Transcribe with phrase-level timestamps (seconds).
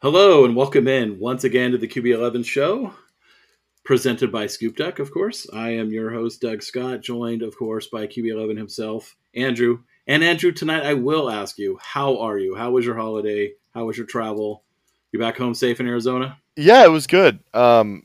[0.00, 2.94] Hello and welcome in once again to the QB11 show,
[3.82, 5.48] presented by Scoop Duck, of course.
[5.52, 9.80] I am your host, Doug Scott, joined, of course, by QB11 himself, Andrew.
[10.06, 12.54] And Andrew, tonight I will ask you, how are you?
[12.54, 13.54] How was your holiday?
[13.74, 14.62] How was your travel?
[15.10, 16.38] You back home safe in Arizona?
[16.54, 17.40] Yeah, it was good.
[17.52, 18.04] Um,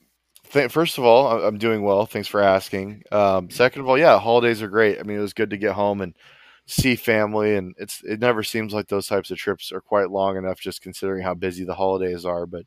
[0.52, 2.07] th- first of all, I'm doing well.
[2.07, 3.03] Thanks for asking.
[3.11, 5.00] Um, second of all, yeah, holidays are great.
[5.00, 6.16] I mean, it was good to get home and
[6.66, 10.38] see family and it's it never seems like those types of trips are quite long
[10.38, 12.66] enough just considering how busy the holidays are but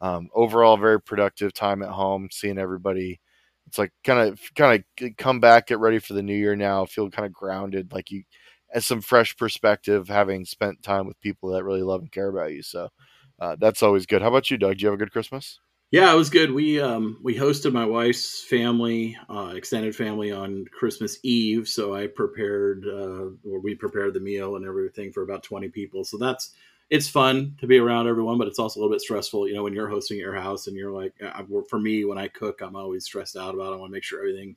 [0.00, 3.20] um, overall very productive time at home seeing everybody.
[3.66, 6.86] It's like kind of kind of come back get ready for the new year now
[6.86, 8.22] feel kind of grounded like you
[8.72, 12.52] as some fresh perspective having spent time with people that really love and care about
[12.52, 12.88] you so
[13.40, 14.20] uh, that's always good.
[14.20, 14.78] How about you doug?
[14.78, 15.60] Do you have a good christmas
[15.90, 16.52] Yeah, it was good.
[16.52, 21.66] We um, we hosted my wife's family, uh, extended family, on Christmas Eve.
[21.66, 26.04] So I prepared, uh, or we prepared the meal and everything for about twenty people.
[26.04, 26.50] So that's
[26.90, 29.48] it's fun to be around everyone, but it's also a little bit stressful.
[29.48, 32.18] You know, when you're hosting at your house and you're like, I, for me, when
[32.18, 33.72] I cook, I'm always stressed out about.
[33.72, 33.76] It.
[33.76, 34.56] I want to make sure everything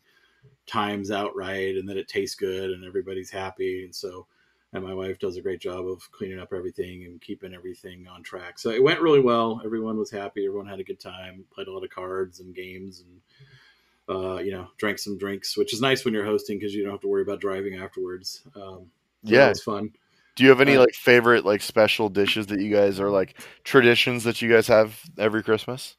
[0.68, 3.84] times out right and that it tastes good and everybody's happy.
[3.86, 4.28] And so
[4.74, 8.24] and my wife does a great job of cleaning up everything and keeping everything on
[8.24, 8.58] track.
[8.58, 9.62] So it went really well.
[9.66, 10.46] Everyone was happy.
[10.46, 11.44] Everyone had a good time.
[11.54, 15.74] Played a lot of cards and games, and uh, you know, drank some drinks, which
[15.74, 18.42] is nice when you're hosting because you don't have to worry about driving afterwards.
[18.56, 18.88] Um,
[19.24, 19.92] yeah it's fun.
[20.36, 23.40] do you have any Uh, like favorite like special dishes that you guys are like
[23.64, 25.96] traditions that you guys have every christmas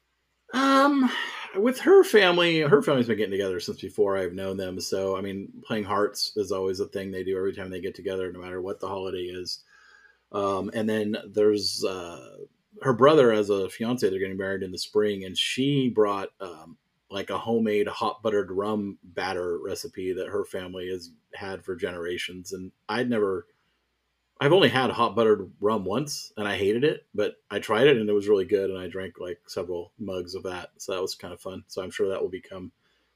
[0.53, 1.09] Um,
[1.55, 4.79] with her family, her family's been getting together since before I've known them.
[4.79, 7.95] So, I mean, playing hearts is always a thing they do every time they get
[7.95, 9.59] together, no matter what the holiday is.
[10.31, 12.37] Um, and then there's uh,
[12.81, 14.09] her brother as a fiance.
[14.09, 16.77] They're getting married in the spring, and she brought um,
[17.09, 22.53] like a homemade hot buttered rum batter recipe that her family has had for generations.
[22.53, 23.45] And I'd never
[24.39, 27.97] I've only had hot buttered rum once and I hated it, but I tried it
[27.97, 30.71] and it was really good and I drank like several mugs of that.
[30.77, 31.63] So that was kind of fun.
[31.67, 32.71] So I'm sure that will become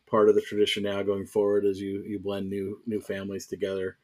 [0.07, 3.97] part of the tradition now going forward as you you blend new new families together.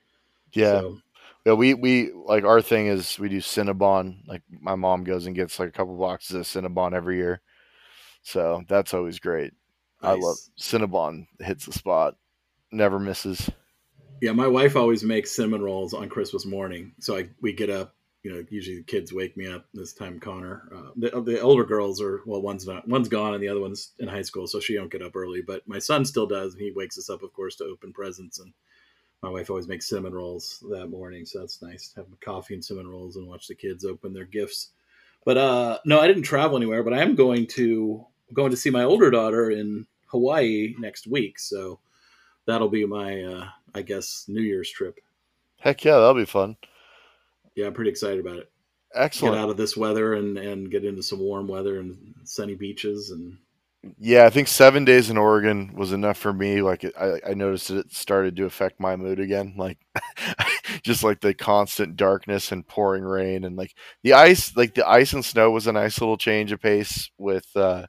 [0.53, 0.99] yeah So,
[1.45, 4.27] Yeah, we we like our thing is we do Cinnabon.
[4.27, 7.41] Like my mom goes and gets like a couple boxes of Cinnabon every year,
[8.23, 9.53] so that's always great.
[10.03, 10.37] I love.
[10.59, 11.27] Cinnabon.
[11.39, 12.15] Hits the spot,
[12.71, 13.49] never misses.
[14.21, 16.93] Yeah, my wife always makes cinnamon rolls on Christmas morning.
[16.99, 17.93] So I we get up,
[18.23, 20.69] you know, usually the kids wake me up this time Connor.
[20.73, 23.91] Uh, the, the older girls are well one's not one's gone and the other one's
[23.99, 26.61] in high school, so she don't get up early, but my son still does and
[26.61, 28.53] he wakes us up of course to open presents and
[29.21, 32.63] my wife always makes cinnamon rolls that morning, so that's nice to have coffee and
[32.63, 34.69] cinnamon rolls and watch the kids open their gifts.
[35.25, 38.69] But uh no, I didn't travel anywhere, but I am going to going to see
[38.69, 41.79] my older daughter in Hawaii next week, so
[42.45, 44.99] that'll be my uh I guess New Year's trip.
[45.59, 46.57] Heck yeah, that'll be fun.
[47.55, 48.51] Yeah, I'm pretty excited about it.
[48.93, 49.35] Excellent.
[49.35, 53.09] Get out of this weather and and get into some warm weather and sunny beaches
[53.09, 53.37] and
[53.97, 56.61] Yeah, I think seven days in Oregon was enough for me.
[56.61, 59.55] Like it, I, I noticed it started to affect my mood again.
[59.57, 59.79] Like
[60.83, 63.73] just like the constant darkness and pouring rain and like
[64.03, 67.47] the ice, like the ice and snow was a nice little change of pace with
[67.55, 67.87] uh,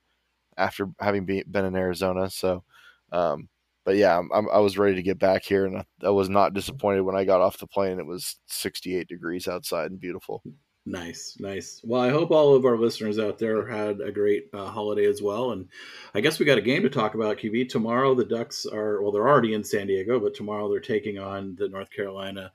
[0.56, 2.30] after having be, been in Arizona.
[2.30, 2.64] So,
[3.12, 3.48] um,
[3.84, 6.54] but yeah, I'm, I'm, was ready to get back here, and I, I was not
[6.54, 7.98] disappointed when I got off the plane.
[7.98, 10.42] It was 68 degrees outside and beautiful.
[10.86, 11.80] Nice, nice.
[11.82, 15.22] Well, I hope all of our listeners out there had a great uh, holiday as
[15.22, 15.52] well.
[15.52, 15.66] And
[16.14, 17.70] I guess we got a game to talk about, QB.
[17.70, 21.56] Tomorrow, the Ducks are, well, they're already in San Diego, but tomorrow they're taking on
[21.56, 22.52] the North Carolina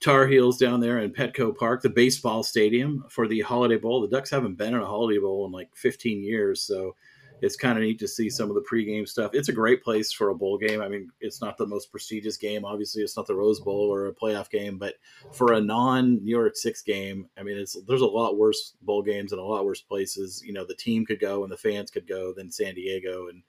[0.00, 4.00] Tar Heels down there in Petco Park, the baseball stadium, for the Holiday Bowl.
[4.00, 6.62] The Ducks haven't been in a Holiday Bowl in like 15 years.
[6.62, 6.96] So
[7.42, 9.32] it's kind of neat to see some of the pregame stuff.
[9.34, 10.80] It's a great place for a bowl game.
[10.80, 12.64] I mean, it's not the most prestigious game.
[12.64, 14.94] Obviously, it's not the Rose Bowl or a playoff game, but
[15.32, 19.02] for a non New Year Six game, I mean, it's there's a lot worse bowl
[19.02, 20.42] games and a lot worse places.
[20.44, 23.42] You know, the team could go and the fans could go than San Diego, and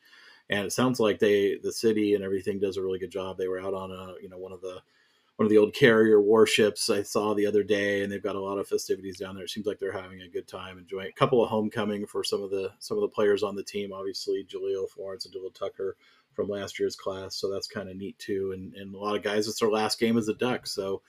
[0.49, 3.37] and it sounds like they the city and everything does a really good job.
[3.37, 4.81] They were out on a you know one of the
[5.37, 8.41] one of the old carrier warships I saw the other day, and they've got a
[8.41, 9.43] lot of festivities down there.
[9.43, 12.41] It seems like they're having a good time, enjoying a couple of homecoming for some
[12.41, 13.93] of the some of the players on the team.
[13.93, 15.95] Obviously, Jahlil Florence and Dylan Tucker
[16.33, 18.51] from last year's class, so that's kind of neat too.
[18.53, 21.03] And and a lot of guys, it's their last game as a Duck, so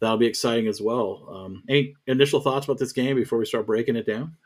[0.00, 1.26] that'll be exciting as well.
[1.32, 4.36] Um, any initial thoughts about this game before we start breaking it down?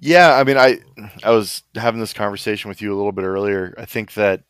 [0.00, 0.78] Yeah, I mean, I
[1.22, 3.74] I was having this conversation with you a little bit earlier.
[3.76, 4.44] I think that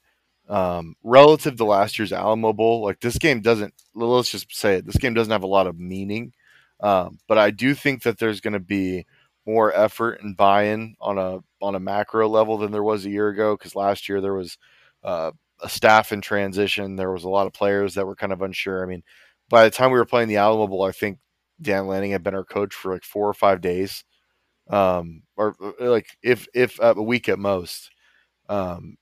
[0.53, 3.73] um, relative to last year's Alamo Bowl, like this game doesn't.
[3.95, 4.87] Let's just say it.
[4.87, 6.35] This game doesn't have a lot of meaning,
[6.81, 9.07] um, but I do think that there's going to be
[9.47, 13.31] more effort and buy-in on a on a macro level than there was a year
[13.31, 13.57] ago.
[13.57, 14.59] Because last year there was
[15.03, 15.31] uh,
[15.63, 16.97] a staff in transition.
[16.97, 18.83] There was a lot of players that were kind of unsure.
[18.83, 19.03] I mean,
[19.49, 21.19] by the time we were playing the Alamo Bowl, I think
[21.63, 24.05] Dan Lanning had been our coach for like four or five days,
[24.69, 27.91] um, or uh, like if if a week at most.
[28.51, 28.99] Um,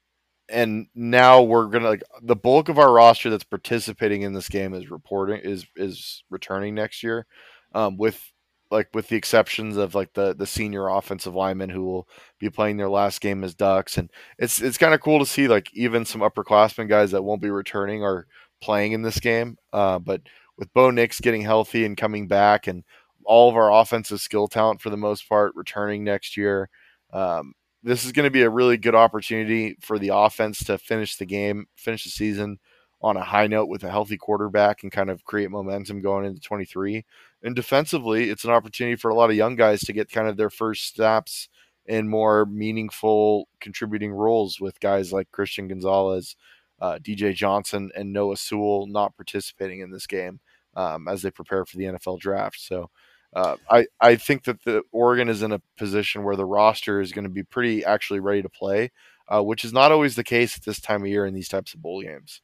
[0.51, 4.75] and now we're gonna like the bulk of our roster that's participating in this game
[4.75, 7.27] is reporting is is returning next year,
[7.75, 8.33] um, with
[8.71, 12.09] like with the exceptions of like the the senior offensive linemen who will
[12.39, 15.49] be playing their last game as Ducks, and it's it's kind of cool to see
[15.49, 18.27] like even some upperclassmen guys that won't be returning are
[18.61, 19.57] playing in this game.
[19.73, 20.23] Uh, but
[20.57, 22.85] with Bo Nix getting healthy and coming back, and
[23.25, 26.69] all of our offensive skill talent for the most part returning next year,
[27.13, 27.53] um,
[27.83, 31.27] this is going to be a really good opportunity for the offense to finish the
[31.27, 32.59] game, finish the season
[33.03, 36.41] on a high note with a healthy quarterback and kind of create momentum going into
[36.41, 37.05] 23.
[37.43, 40.37] And defensively, it's an opportunity for a lot of young guys to get kind of
[40.37, 41.49] their first steps
[41.87, 46.37] in more meaningful contributing roles with guys like Christian Gonzalez,
[46.81, 50.41] uh, DJ Johnson, and Noah Sewell not participating in this game
[50.75, 52.61] um, as they prepare for the NFL draft.
[52.61, 52.91] So
[53.35, 57.13] uh, I I think that the Oregon is in a position where the roster is
[57.13, 58.91] going to be pretty actually ready to play,
[59.29, 61.75] uh, which is not always the case at this time of year in these types
[61.75, 62.41] of bowl games.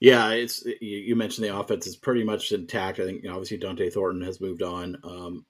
[0.00, 3.00] Yeah, it's you mentioned the offense is pretty much intact.
[3.00, 4.96] I think you know, obviously Dont'e Thornton has moved on.
[5.02, 5.46] Um,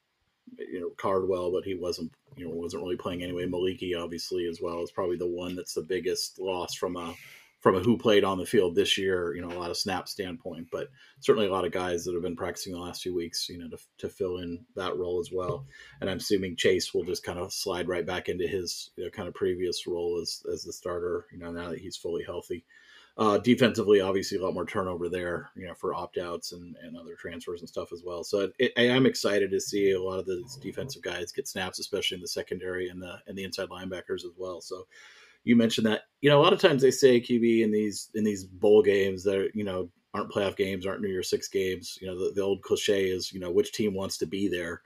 [0.59, 3.47] you know Cardwell, but he wasn't you know wasn't really playing anyway.
[3.47, 7.15] Moliki obviously as well is probably the one that's the biggest loss from a
[7.65, 10.07] from a who played on the field this year, you know, a lot of snap
[10.07, 10.91] standpoint, but
[11.21, 13.71] certainly a lot of guys that have been practicing the last few weeks, you know,
[13.71, 15.65] to, to fill in that role as well.
[16.03, 19.11] And I'm assuming Chase will just kind of slide right back into his you know,
[19.11, 22.67] kind of previous role as, as the starter, you know, now that he's fully healthy.
[23.17, 26.99] Uh, defensively, obviously, a lot more turnover there, you know, for opt outs and, and
[26.99, 28.25] other transfers and stuff as well.
[28.25, 31.79] So it, it, I'm excited to see a lot of those defensive guys get snaps,
[31.79, 34.61] especially in the secondary and the and the inside linebackers as well.
[34.61, 34.87] So
[35.45, 38.25] you mentioned that you know a lot of times they say QB in these in
[38.25, 41.99] these bowl games that you know aren't playoff games, aren't New Year Six games.
[42.01, 44.83] You know the, the old cliche is you know which team wants to be there.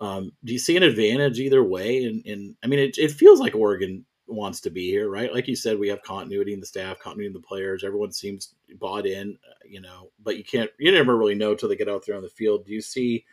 [0.00, 2.04] Um, do you see an advantage either way?
[2.04, 5.32] And, and I mean, it, it feels like Oregon wants to be here, right?
[5.32, 7.84] Like you said, we have continuity in the staff, continuity in the players.
[7.84, 10.10] Everyone seems bought in, uh, you know.
[10.22, 12.64] But you can't, you never really know till they get out there on the field.
[12.64, 13.26] Do you see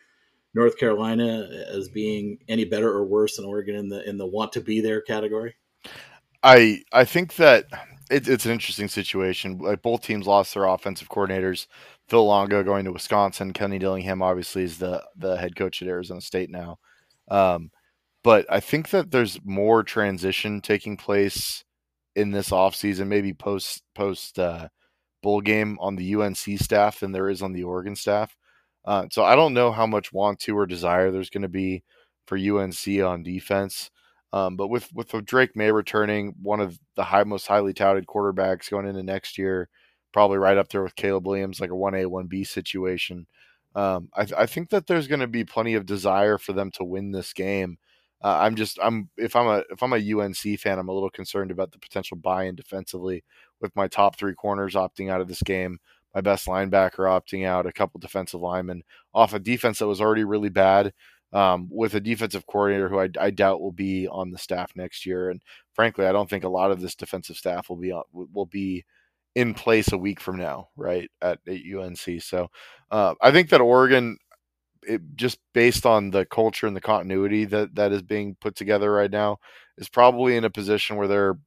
[0.54, 4.52] North Carolina as being any better or worse than Oregon in the in the want
[4.54, 5.56] to be there category?
[6.44, 7.66] I I think that
[8.10, 9.58] it, it's an interesting situation.
[9.58, 11.68] Like both teams lost their offensive coordinators.
[12.08, 13.54] Phil Longo going to Wisconsin.
[13.54, 16.80] Kenny Dillingham obviously is the the head coach at Arizona State now.
[17.30, 17.72] Um,
[18.24, 21.64] but I think that there's more transition taking place
[22.16, 24.70] in this offseason, maybe post post uh,
[25.22, 28.36] bowl game on the UNC staff than there is on the Oregon staff.
[28.86, 31.84] Uh, so I don't know how much want to or desire there's going to be
[32.26, 33.92] for UNC on defense.
[34.34, 38.70] Um, but with with Drake Maye returning, one of the high, most highly touted quarterbacks
[38.70, 39.70] going into next year,
[40.12, 43.28] probably right up there with Caleb Williams, like a one A one B situation.
[43.76, 46.84] Um, I, I, think that there's going to be plenty of desire for them to
[46.84, 47.78] win this game.
[48.24, 51.12] Uh, I'm just I'm if I'm a if I'm a UNC fan, I'm a little
[51.12, 53.24] concerned about the potential buy-in defensively
[53.62, 55.80] with my top three corners opting out of this game,
[56.16, 60.24] my best linebacker opting out, a couple defensive linemen off a defense that was already
[60.24, 60.94] really bad
[61.34, 65.06] um, with a defensive coordinator who I, I, doubt will be on the staff next
[65.06, 65.30] year.
[65.30, 65.42] And
[65.74, 68.86] frankly, I don't think a lot of this defensive staff will be on, will be
[69.36, 72.22] in place a week from now, right at, at UNC.
[72.22, 72.48] So
[72.92, 74.18] uh, I think that Oregon,
[74.84, 78.92] it, just based on the culture and the continuity that that is being put together
[78.92, 79.38] right now,
[79.78, 81.38] is probably in a position where they're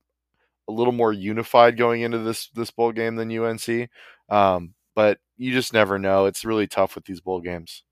[0.68, 3.88] a little more unified going into this this bowl game than UNC.
[4.28, 6.26] Um, but you just never know.
[6.26, 7.82] It's really tough with these bowl games.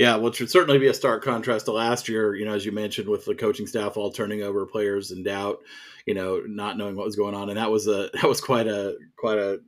[0.00, 2.34] Yeah, which would certainly be a stark contrast to last year.
[2.34, 5.58] You know, as you mentioned, with the coaching staff all turning over, players in doubt,
[6.06, 8.66] you know, not knowing what was going on, and that was a that was quite
[8.66, 9.60] a quite a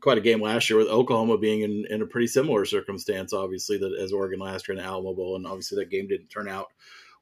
[0.00, 3.76] quite a game last year with Oklahoma being in, in a pretty similar circumstance, obviously,
[3.78, 6.68] that as Oregon last year in Alamo Bowl, and obviously that game didn't turn out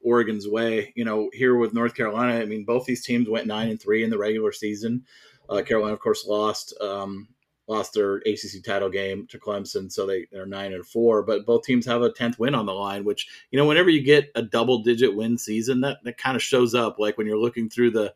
[0.03, 0.93] Oregon's way.
[0.95, 4.03] You know, here with North Carolina, I mean, both these teams went nine and three
[4.03, 5.03] in the regular season.
[5.49, 7.27] Uh, Carolina, of course, lost um,
[7.67, 11.23] lost their ACC title game to Clemson, so they they're nine and four.
[11.23, 14.01] But both teams have a tenth win on the line, which you know whenever you
[14.01, 16.99] get a double digit win season, that that kind of shows up.
[16.99, 18.13] Like when you're looking through the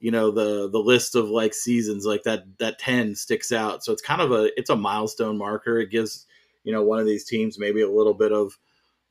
[0.00, 3.84] you know the the list of like seasons, like that that ten sticks out.
[3.84, 5.78] So it's kind of a it's a milestone marker.
[5.78, 6.26] It gives
[6.64, 8.58] you know one of these teams maybe a little bit of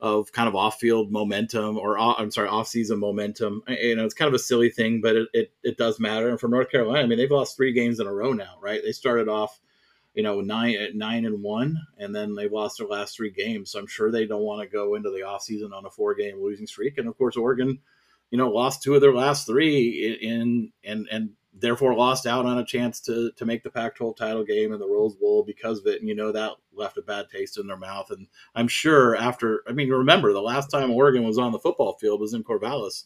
[0.02, 3.62] of kind of off field momentum or I'm sorry, off season momentum.
[3.68, 6.28] You know, it's kind of a silly thing, but it, it, it, does matter.
[6.28, 8.80] And for North Carolina, I mean, they've lost three games in a row now, right?
[8.84, 9.60] They started off
[10.14, 13.70] you know, nine at nine and one, and then they've lost their last three games.
[13.70, 16.42] So I'm sure they don't want to go into the offseason on a four game
[16.42, 16.98] losing streak.
[16.98, 17.78] And of course, Oregon,
[18.30, 22.58] you know, lost two of their last three in and and therefore lost out on
[22.58, 25.86] a chance to to make the Pac-12 title game and the Rose Bowl because of
[25.86, 26.00] it.
[26.00, 28.10] And you know that left a bad taste in their mouth.
[28.10, 31.94] And I'm sure after, I mean, remember the last time Oregon was on the football
[31.94, 33.04] field was in Corvallis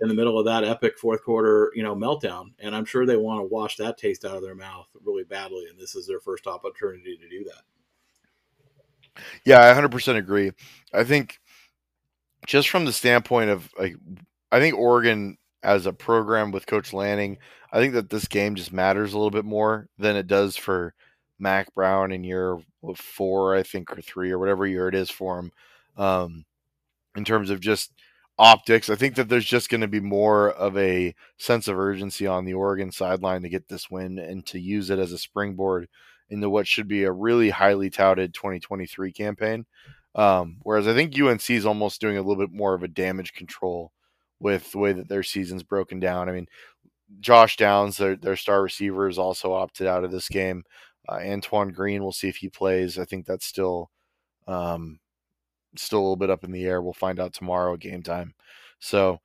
[0.00, 2.52] in the middle of that epic fourth quarter, you know, meltdown.
[2.58, 5.66] And I'm sure they want to wash that taste out of their mouth really badly.
[5.68, 9.22] And this is their first opportunity to do that.
[9.44, 10.52] Yeah, I 100% agree.
[10.92, 11.38] I think
[12.46, 13.96] just from the standpoint of like,
[14.50, 17.38] I think Oregon as a program with Coach Lanning,
[17.72, 20.94] I think that this game just matters a little bit more than it does for
[21.38, 22.58] Mack Brown in year
[22.96, 25.52] four, I think, or three, or whatever year it is for him.
[25.96, 26.44] Um,
[27.16, 27.92] in terms of just
[28.40, 28.88] optics.
[28.88, 32.46] I think that there's just going to be more of a sense of urgency on
[32.46, 35.88] the Oregon sideline to get this win and to use it as a springboard
[36.30, 39.66] into what should be a really highly touted 2023 campaign.
[40.14, 43.34] Um, whereas I think UNC is almost doing a little bit more of a damage
[43.34, 43.92] control
[44.38, 46.30] with the way that their season's broken down.
[46.30, 46.46] I mean,
[47.20, 50.64] Josh Downs, their, their star receiver, is also opted out of this game.
[51.06, 52.98] Uh, Antoine Green, we'll see if he plays.
[52.98, 53.90] I think that's still
[54.48, 54.98] um,
[55.76, 56.82] still a little bit up in the air.
[56.82, 58.34] We'll find out tomorrow at game time.
[58.78, 59.20] So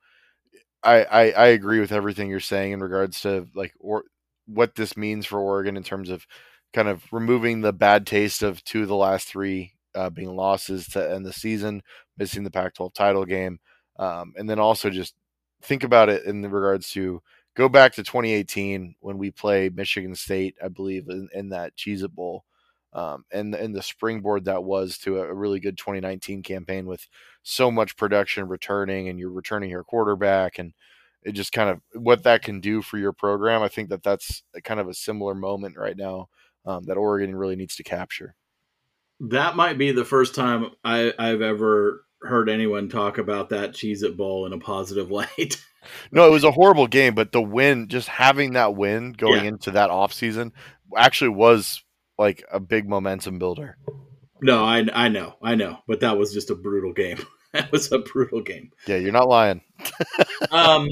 [0.82, 4.04] I, I, I agree with everything you're saying in regards to like or
[4.46, 6.26] what this means for Oregon in terms of
[6.72, 10.86] kind of removing the bad taste of two of the last three uh, being losses
[10.88, 11.82] to end the season,
[12.18, 13.58] missing the Pac-12 title game,
[13.98, 15.14] um, and then also just
[15.62, 17.22] think about it in regards to
[17.56, 22.08] go back to 2018 when we play Michigan State, I believe, in, in that Cheez
[22.10, 22.44] Bowl
[22.92, 27.06] um, and and the springboard that was to a really good 2019 campaign with
[27.42, 30.72] so much production returning, and you're returning your quarterback, and
[31.22, 33.62] it just kind of what that can do for your program.
[33.62, 36.28] I think that that's kind of a similar moment right now
[36.64, 38.34] um, that Oregon really needs to capture.
[39.20, 44.02] That might be the first time I, I've ever heard anyone talk about that Cheez
[44.02, 45.64] It Bowl in a positive light.
[46.10, 49.48] no, it was a horrible game, but the win, just having that win going yeah.
[49.48, 50.52] into that off season,
[50.96, 51.82] actually was
[52.18, 53.76] like a big momentum builder.
[54.42, 57.18] No, I I know, I know, but that was just a brutal game.
[57.52, 58.70] that was a brutal game.
[58.86, 59.62] Yeah, you're not lying.
[60.50, 60.88] um,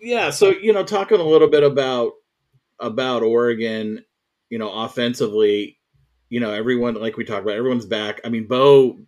[0.00, 0.30] yeah.
[0.30, 2.12] So you know, talking a little bit about
[2.78, 4.04] about Oregon,
[4.48, 5.78] you know, offensively,
[6.28, 8.20] you know, everyone like we talked about, everyone's back.
[8.24, 8.98] I mean, Bo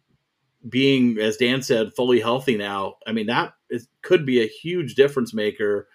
[0.68, 2.96] being, as Dan said, fully healthy now.
[3.06, 5.88] I mean, that is, could be a huge difference maker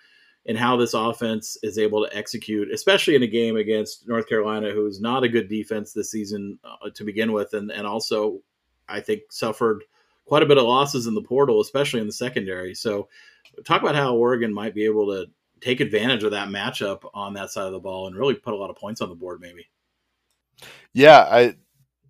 [0.47, 4.71] and how this offense is able to execute, especially in a game against North Carolina,
[4.71, 8.39] who's not a good defense this season uh, to begin with, and and also
[8.87, 9.83] I think suffered
[10.25, 12.73] quite a bit of losses in the portal, especially in the secondary.
[12.73, 13.09] So,
[13.65, 15.27] talk about how Oregon might be able to
[15.59, 18.57] take advantage of that matchup on that side of the ball and really put a
[18.57, 19.67] lot of points on the board, maybe.
[20.93, 21.55] Yeah, I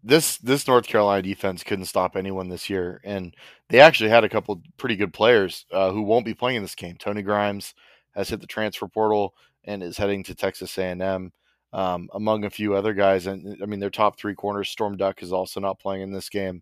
[0.04, 3.36] this this North Carolina defense couldn't stop anyone this year, and
[3.70, 6.76] they actually had a couple pretty good players uh, who won't be playing in this
[6.76, 6.96] game.
[6.98, 7.74] Tony Grimes,
[8.18, 9.34] has hit the transfer portal
[9.64, 11.32] and is heading to Texas A&M,
[11.72, 13.28] um, among a few other guys.
[13.28, 16.30] And I mean, their top three corners, Storm Duck is also not playing in this
[16.30, 16.62] game.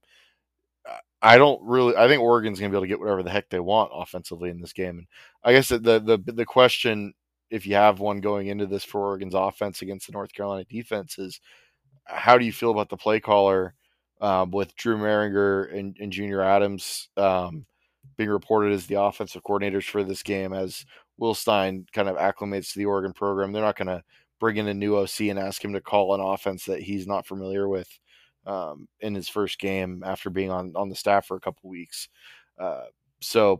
[1.25, 1.95] I don't really.
[1.95, 4.51] I think Oregon's going to be able to get whatever the heck they want offensively
[4.51, 4.99] in this game.
[4.99, 5.07] And
[5.43, 7.15] I guess the the the question,
[7.49, 11.17] if you have one going into this for Oregon's offense against the North Carolina defense,
[11.17, 11.41] is
[12.03, 13.73] how do you feel about the play caller
[14.21, 17.65] um, with Drew Mehringer and, and Junior Adams um,
[18.17, 20.85] being reported as the offensive coordinators for this game as
[21.17, 23.51] Will Stein kind of acclimates to the Oregon program.
[23.51, 24.03] They're not going to
[24.39, 27.25] bring in a new OC and ask him to call an offense that he's not
[27.25, 27.87] familiar with
[28.45, 32.09] um, in his first game after being on on the staff for a couple weeks.
[32.59, 32.85] Uh,
[33.21, 33.59] so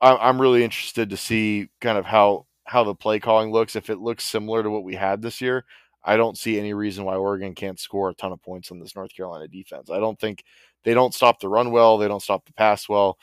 [0.00, 3.76] I'm really interested to see kind of how how the play calling looks.
[3.76, 5.64] If it looks similar to what we had this year,
[6.04, 8.94] I don't see any reason why Oregon can't score a ton of points on this
[8.94, 9.90] North Carolina defense.
[9.90, 10.44] I don't think
[10.82, 13.18] they don't stop the run well, they don't stop the pass well.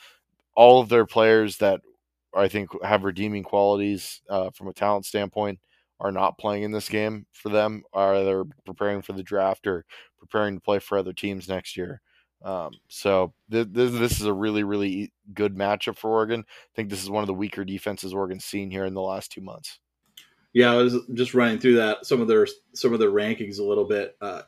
[0.54, 1.80] All of their players that
[2.34, 5.58] I think have redeeming qualities uh, from a talent standpoint
[6.00, 7.82] are not playing in this game for them.
[7.92, 9.84] Are either preparing for the draft or
[10.18, 12.00] preparing to play for other teams next year.
[12.44, 16.40] Um, so th- th- this is a really, really good matchup for Oregon.
[16.40, 19.30] I think this is one of the weaker defenses Oregon's seen here in the last
[19.30, 19.78] two months.
[20.52, 23.64] Yeah, I was just running through that some of their some of their rankings a
[23.64, 24.16] little bit.
[24.20, 24.42] Uh,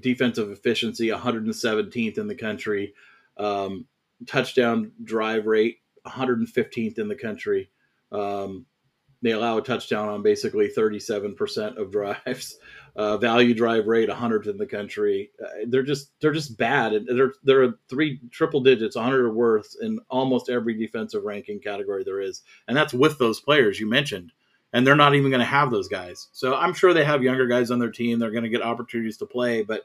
[0.00, 2.92] defensive efficiency, 117th in the country.
[3.38, 3.86] Um,
[4.26, 5.78] touchdown drive rate,
[6.08, 7.70] 115th in the country.
[8.12, 8.66] Um,
[9.22, 12.56] they allow a touchdown on basically 37% of drives.
[12.96, 15.30] Uh, value drive rate 100th in the country.
[15.40, 16.92] Uh, they're just they're just bad.
[16.92, 22.02] and They're they're three triple digits, 100 or worse in almost every defensive ranking category
[22.02, 24.32] there is, and that's with those players you mentioned.
[24.72, 26.28] And they're not even going to have those guys.
[26.32, 28.18] So I'm sure they have younger guys on their team.
[28.18, 29.84] They're going to get opportunities to play, but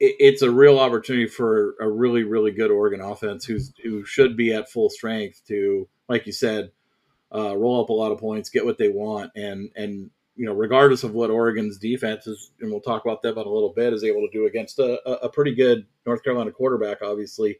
[0.00, 4.36] it, it's a real opportunity for a really really good Oregon offense who's who should
[4.36, 6.70] be at full strength to, like you said
[7.34, 10.52] uh, roll up a lot of points, get what they want, and and you know,
[10.52, 13.92] regardless of what Oregon's defense is, and we'll talk about them in a little bit,
[13.92, 17.02] is able to do against a, a pretty good North Carolina quarterback.
[17.02, 17.58] Obviously,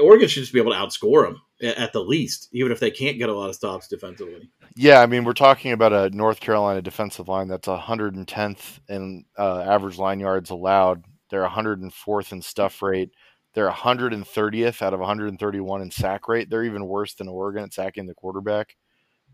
[0.00, 3.18] Oregon should just be able to outscore them at the least, even if they can't
[3.18, 4.48] get a lot of stops defensively.
[4.76, 9.60] Yeah, I mean, we're talking about a North Carolina defensive line that's 110th in uh,
[9.60, 11.04] average line yards allowed.
[11.30, 13.10] They're 104th in stuff rate.
[13.54, 16.50] They're 130th out of 131 in sack rate.
[16.50, 18.76] They're even worse than Oregon at sacking the quarterback.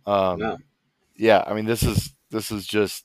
[0.07, 0.57] Um, yeah.
[1.17, 3.05] yeah, I mean this is this is just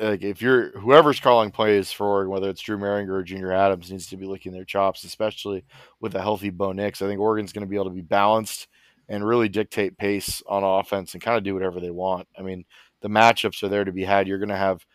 [0.00, 3.90] like if you're whoever's calling plays for Oregon, whether it's Drew Mehringer or Junior Adams,
[3.90, 5.64] needs to be licking their chops, especially
[6.00, 7.02] with a healthy Bo Nix.
[7.02, 8.68] I think Oregon's going to be able to be balanced
[9.08, 12.28] and really dictate pace on offense and kind of do whatever they want.
[12.38, 12.64] I mean,
[13.00, 14.28] the matchups are there to be had.
[14.28, 14.86] You're going to have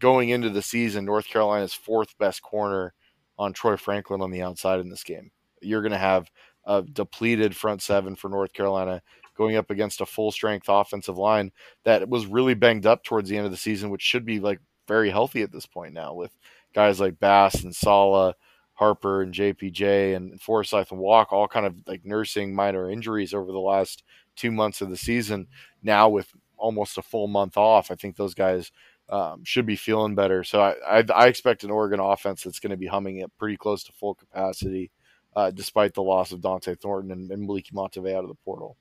[0.00, 2.92] going into the season North Carolina's fourth best corner
[3.38, 5.30] on Troy Franklin on the outside in this game.
[5.62, 6.28] You're going to have
[6.64, 9.02] a depleted front seven for North Carolina
[9.36, 11.50] going up against a full strength offensive line
[11.84, 14.60] that was really banged up towards the end of the season, which should be like
[14.86, 16.36] very healthy at this point now with
[16.74, 18.34] guys like Bass and Sala,
[18.74, 23.52] Harper and JPJ and Forsyth and Walk all kind of like nursing minor injuries over
[23.52, 24.02] the last
[24.36, 25.46] two months of the season.
[25.82, 28.72] Now with almost a full month off, I think those guys
[29.10, 30.44] um, should be feeling better.
[30.44, 33.56] So I, I, I, expect an Oregon offense that's going to be humming at pretty
[33.56, 34.92] close to full capacity,
[35.34, 38.76] uh, despite the loss of Dont'e Thornton and, and Moliki Matavao out of the portal.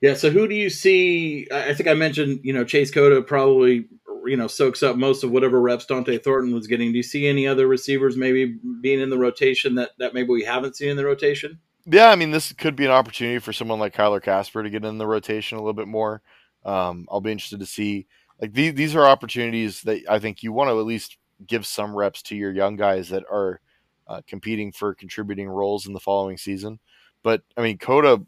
[0.00, 0.14] Yeah.
[0.14, 1.48] So who do you see?
[1.52, 3.86] I think I mentioned, you know, Chase Cota probably,
[4.24, 6.92] you know, soaks up most of whatever reps Dont'e Thornton was getting.
[6.92, 10.44] Do you see any other receivers maybe being in the rotation that, that maybe we
[10.44, 11.58] haven't seen in the rotation?
[11.86, 12.08] Yeah.
[12.08, 14.98] I mean, this could be an opportunity for someone like Kyler Kasper to get in
[14.98, 16.22] the rotation a little bit more.
[16.64, 18.06] Um, I'll be interested to see
[18.40, 21.94] like these these are opportunities that I think you want to at least give some
[21.94, 23.60] reps to your young guys that are
[24.06, 26.78] uh, competing for contributing roles in the following season.
[27.22, 28.22] But I mean, Cota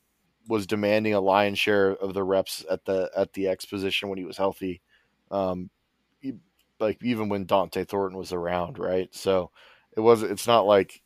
[0.48, 4.18] was demanding a lion's share of the reps at the at the X position when
[4.18, 4.80] he was healthy.
[5.30, 5.70] Um,
[6.20, 6.34] he,
[6.78, 9.08] like even when Dont'e Thornton was around, right?
[9.14, 9.50] So
[9.96, 11.00] it was it's not like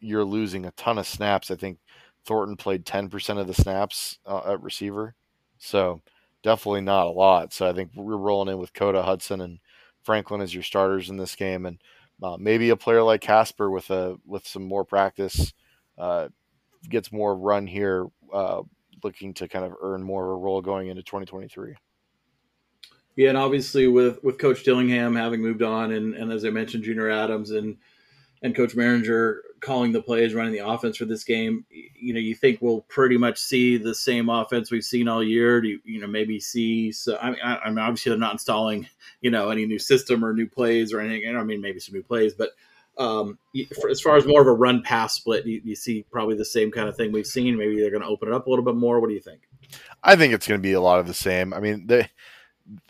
[0.00, 1.50] you're losing a ton of snaps.
[1.50, 1.78] I think
[2.24, 5.14] Thornton played ten percent of the snaps uh, at receiver.
[5.58, 6.00] So
[6.46, 7.52] definitely not a lot.
[7.52, 9.58] So I think we're rolling in with Cota Hutson and
[10.04, 11.82] Franklin as your starters in this game, and
[12.22, 15.52] uh, maybe a player like Kasper with a with some more practice
[15.98, 16.28] uh,
[16.88, 18.62] gets more run here, uh,
[19.02, 21.74] looking to kind of earn more of a role going into 2023.
[23.16, 26.84] Yeah, and obviously with with Coach Dillingham having moved on, and, and as I mentioned,
[26.84, 27.76] Junior Adams and
[28.42, 32.34] and Coach Mehringer calling the plays, running the offense for this game, you know, you
[32.34, 35.60] think we'll pretty much see the same offense we've seen all year.
[35.60, 36.92] Do you, you know, maybe see?
[36.92, 38.86] So I mean, I, I, mean, obviously they're not installing,
[39.20, 41.36] you know, any new system or new plays or anything.
[41.36, 42.50] I mean, maybe some new plays, but
[42.98, 43.38] um,
[43.80, 46.44] for, as far as more of a run pass split, you, you, see probably the
[46.44, 47.56] same kind of thing we've seen.
[47.56, 49.00] Maybe they're going to open it up a little bit more.
[49.00, 49.42] What do you think?
[50.02, 51.52] I think it's going to be a lot of the same.
[51.52, 52.08] I mean, they,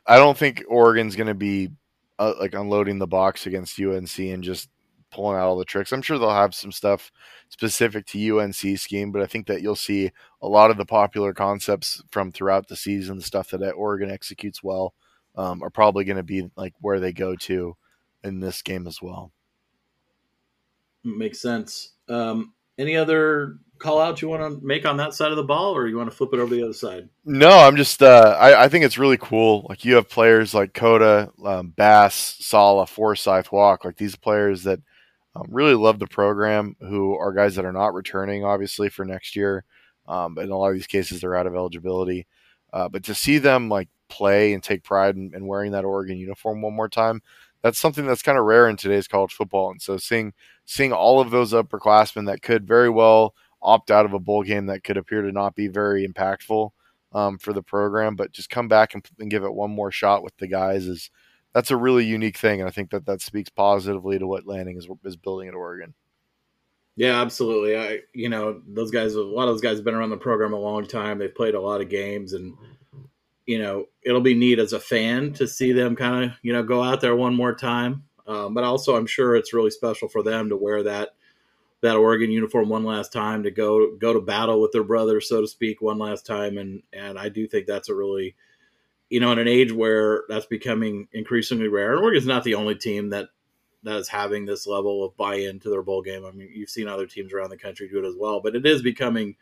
[0.07, 1.71] I don't think Oregon's going to be
[2.19, 4.69] uh, like unloading the box against UNC and just
[5.11, 5.93] pulling out all the tricks.
[5.93, 7.11] I'm sure they'll have some stuff
[7.49, 10.11] specific to UNC scheme, but I think that you'll see
[10.43, 14.63] a lot of the popular concepts from throughout the season, the stuff that Oregon executes
[14.63, 14.95] well,
[15.37, 17.77] um, are probably going to be like where they go to
[18.25, 19.33] in this game as well.
[21.05, 21.93] Makes sense.
[22.09, 25.77] Um, any other call outs you want to make on that side of the ball,
[25.77, 27.09] or you want to flip it over to the other side?
[27.25, 28.03] No, I'm just.
[28.03, 29.67] Uh, I, I think it's really cool.
[29.69, 34.81] Like you have players like Cota, um, Bass, Sala, Forsyth, Walk, like these players that
[35.37, 39.37] um, really love the program, who are guys that are not returning, obviously, for next
[39.37, 39.65] year.
[40.09, 42.27] Um, in a lot of these cases, they're out of eligibility.
[42.73, 46.17] Uh, but to see them like play and take pride in, in, wearing that Oregon
[46.17, 47.21] uniform one more time,
[47.63, 49.71] that's something that's kind of rare in today's college football.
[49.71, 50.33] And so seeing
[50.65, 54.67] seeing all of those upperclassmen that could very well opt out of a bowl game
[54.67, 56.71] that could appear to not be very impactful
[57.13, 60.23] um, for the program, but just come back and, and give it one more shot
[60.23, 61.11] with the guys is–
[61.57, 64.77] that's a really unique thing, and I think that that speaks positively to what Lanning
[64.77, 65.95] is is building at Oregon.
[66.97, 67.79] Yeah, absolutely.
[67.79, 69.15] I you know those guys.
[69.15, 71.19] A lot of those guys have been around the program a long time.
[71.19, 72.59] They've played a lot of games, and
[73.47, 76.63] you know, it'll be neat as a fan to see them kind of, you know,
[76.63, 78.05] go out there one more time.
[78.27, 81.15] Um, but also, I'm sure it's really special for them to wear that
[81.81, 85.41] that Oregon uniform one last time to go go to battle with their brothers, so
[85.41, 86.59] to speak, one last time.
[86.59, 88.37] And and I do think that's a really,
[89.11, 91.93] you know, in an age where that's becoming increasingly rare.
[91.93, 93.29] And Oregon's not the only team that
[93.83, 96.25] that is having this level of buy-in to their bowl game.
[96.25, 98.67] I mean, you've seen other teams around the country do it as well, but it
[98.67, 99.37] is becoming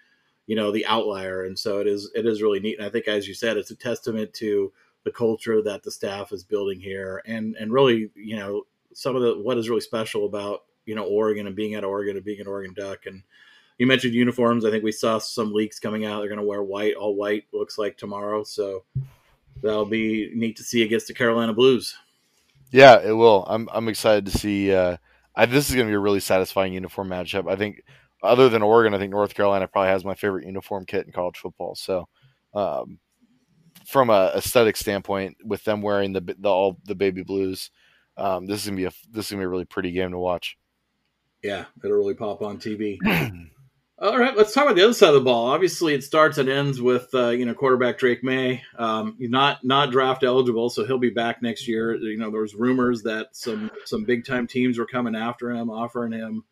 [0.47, 1.45] you know the outlier.
[1.45, 2.79] And so it is it is really neat.
[2.79, 4.73] And i think as you said it's a testament to
[5.05, 8.63] the culture that the staff is building here and and really you know
[8.95, 12.17] some of the what is really special about you know oregon and being at oregon
[12.17, 13.07] and being an oregon duck.
[13.07, 13.23] And
[13.79, 14.65] you mentioned uniforms.
[14.65, 16.21] I think we saw some leaks coming out.
[16.21, 16.95] They're going to wear white.
[16.95, 18.45] All white looks like tomorrow.
[18.45, 18.85] So
[19.63, 21.97] that'll be neat to see against the carolina blues
[22.71, 24.97] yeah it will i'm, I'm excited to see uh
[25.37, 27.83] I, this is going to be a really satisfying uniform matchup i think
[28.25, 31.37] other than Oregon, I think North Carolina probably has my favorite uniform kit in college
[31.37, 31.75] football.
[31.75, 32.09] So,
[32.55, 32.99] um,
[33.87, 37.71] from a aesthetic standpoint, with them wearing the the all the baby blues,
[38.17, 40.19] um, this is gonna be a this is gonna be a really pretty game to
[40.19, 40.57] watch.
[41.43, 42.99] Yeah, it'll really pop on TV.
[43.97, 45.47] All right, let's talk about the other side of the ball.
[45.47, 49.93] Obviously, it starts and ends with uh, you know quarterback Drake Maye, Um, not not
[49.93, 51.95] draft eligible, so he'll be back next year.
[51.95, 55.71] You know, there was rumors that some some big time teams were coming after him,
[55.71, 56.43] offering him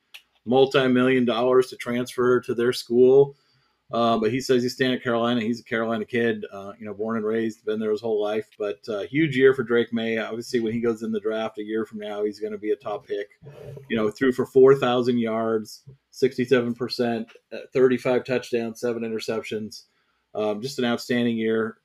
[0.44, 3.34] multi-million dollars to transfer to their school.
[3.92, 5.40] Uh, but he says he's staying at Carolina.
[5.40, 8.48] He's a Carolina kid, uh, you know, born and raised, been there his whole life.
[8.58, 10.18] But uh, huge year for Drake Maye.
[10.18, 12.70] Obviously, when he goes in the draft a year from now, he's going to be
[12.70, 13.28] a top pick.
[13.88, 19.84] You know, threw for four thousand yards, sixty-seven percent, uh, thirty-five touchdowns, seven interceptions.
[20.34, 21.76] Um, just an outstanding year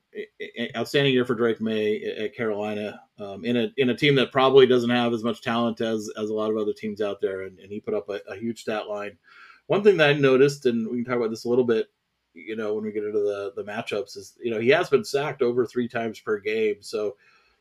[0.75, 4.65] outstanding year for Drake Maye at Carolina um, in a in a team that probably
[4.65, 7.59] doesn't have as much talent as as a lot of other teams out there, and,
[7.59, 9.17] and he put up a, a, huge stat line.
[9.67, 11.87] One thing that I noticed, and we can talk about this a little bit,
[12.45, 15.03] you know, when we get into the the matchups, is you know he has been
[15.03, 17.15] sacked over three times per game, so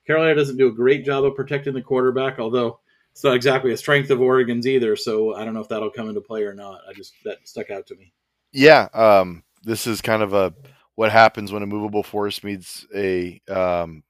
[0.07, 2.81] Carolina doesn't do a great job of protecting the quarterback, although.
[3.13, 6.11] It's not exactly a strength of Oregon's either, so I don't know if that'll come
[6.11, 6.83] into play or not.
[6.87, 8.13] I just that stuck out to me.
[8.53, 10.53] Yeah, um, this is kind of a
[10.97, 14.03] what happens when a movable force meets a um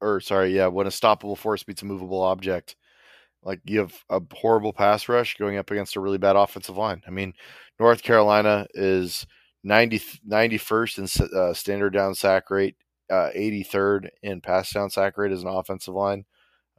[0.00, 2.76] or sorry, yeah, when a stoppable force meets a movable object.
[3.42, 7.02] Like you have a horrible pass rush going up against a really bad offensive line.
[7.06, 7.32] I mean,
[7.78, 9.26] North Carolina is
[9.62, 12.76] 90, 91st in uh, standard down sack rate,
[13.10, 16.24] uh, 83rd in pass down sack rate as an offensive line.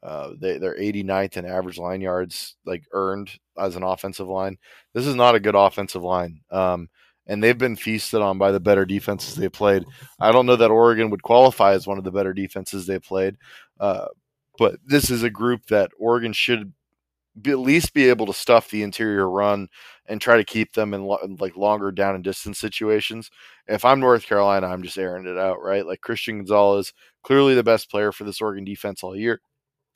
[0.03, 4.57] Uh, they, they're 89th in average line yards, like earned as an offensive line.
[4.93, 6.41] This is not a good offensive line.
[6.49, 6.89] Um,
[7.27, 9.85] and they've been feasted on by the better defenses they played.
[10.19, 13.37] I don't know that Oregon would qualify as one of the better defenses they played,
[13.79, 14.07] uh,
[14.57, 16.73] but this is a group that Oregon should
[17.39, 19.67] be, at least be able to stuff the interior run
[20.07, 23.29] and try to keep them in, lo- like longer down and distance situations.
[23.67, 25.85] If I'm North Carolina, I'm just airing it out, right?
[25.85, 29.41] Like Christian Gonzalez, clearly the best player for this Oregon defense all year,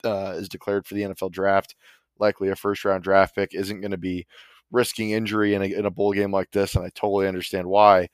[0.04, 1.74] uh, is declared for the NFL draft,
[2.18, 4.26] likely a first round draft pick, isn't going to be
[4.70, 8.08] risking injury in a, in a bowl game like this, and I totally understand why.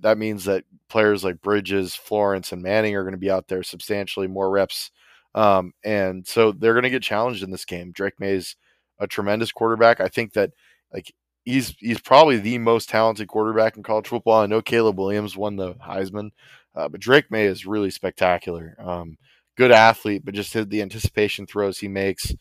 [0.00, 3.62] That means that players like Bridges, Florence, and Manning are going to be out there
[3.62, 4.90] substantially more reps,
[5.34, 7.92] um, and so they're going to get challenged in this game.
[7.92, 8.56] Drake Maye is
[8.98, 10.00] a tremendous quarterback.
[10.00, 10.50] I think that
[10.92, 11.12] like
[11.44, 14.40] he's he's probably the most talented quarterback in college football.
[14.40, 16.30] I know Caleb Williams won the Heisman,
[16.74, 18.76] uh, but Drake Maye is really spectacular.
[18.78, 19.16] Um,
[19.56, 22.32] good athlete, but just the anticipation throws he makes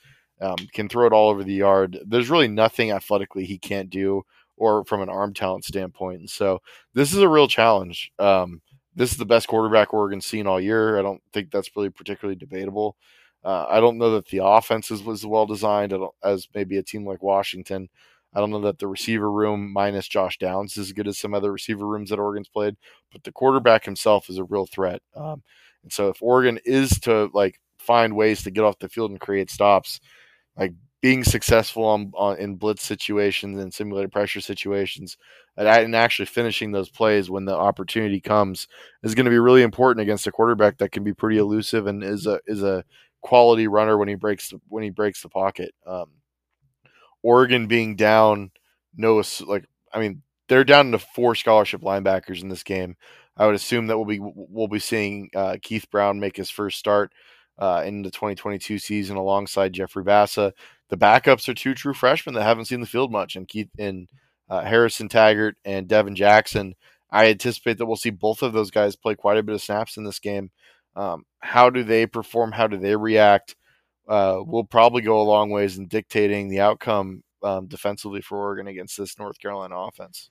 [0.41, 1.99] um, can throw it all over the yard.
[2.06, 4.23] There's really nothing athletically he can't do
[4.58, 6.19] or from an arm talent standpoint.
[6.19, 6.62] And so
[6.93, 8.12] this is a real challenge.
[8.19, 8.62] Um,
[8.95, 10.99] this is the best quarterback Oregon's seen all year.
[10.99, 12.95] I don't think that's really particularly debatable.
[13.43, 17.21] Uh, I don't know that the offense was well designed as maybe a team like
[17.21, 17.89] Washington.
[18.34, 21.34] I don't know that the receiver room minus Josh Downs is as good as some
[21.34, 22.75] other receiver rooms that Oregon's played,
[23.12, 25.01] but the quarterback himself is a real threat.
[25.15, 25.43] Um,
[25.84, 29.19] and so if Oregon is to like find ways to get off the field and
[29.19, 29.99] create stops,
[30.58, 35.17] like being successful on, on in blitz situations and simulated pressure situations
[35.57, 38.69] and actually finishing those plays when the opportunity comes
[39.03, 42.05] is going to be really important against a quarterback that can be pretty elusive and
[42.05, 42.85] is a is a
[43.21, 45.75] quality runner when he breaks the, when he breaks the pocket.
[45.85, 46.05] Um,
[47.21, 48.51] Oregon being down,
[48.95, 52.95] no, like I mean they're down to four scholarship linebackers in this game.
[53.35, 56.79] I would assume that we'll be we'll be seeing uh, Keith Brown make his first
[56.79, 57.11] start
[57.57, 60.53] uh, in the 2022 season alongside Jeffrey Bassa.
[60.89, 64.07] The backups are two true freshmen that haven't seen the field much, and Keith in
[64.49, 66.75] uh, Harrison Taggart and Devin Jackson.
[67.11, 69.97] I anticipate that we'll see both of those guys play quite a bit of snaps
[69.97, 70.51] in this game.
[70.95, 72.51] Um, how do they perform?
[72.51, 73.55] How do they react?
[74.07, 78.67] Uh, will probably go a long ways in dictating the outcome um, defensively for Oregon
[78.67, 80.29] against this North Carolina offense.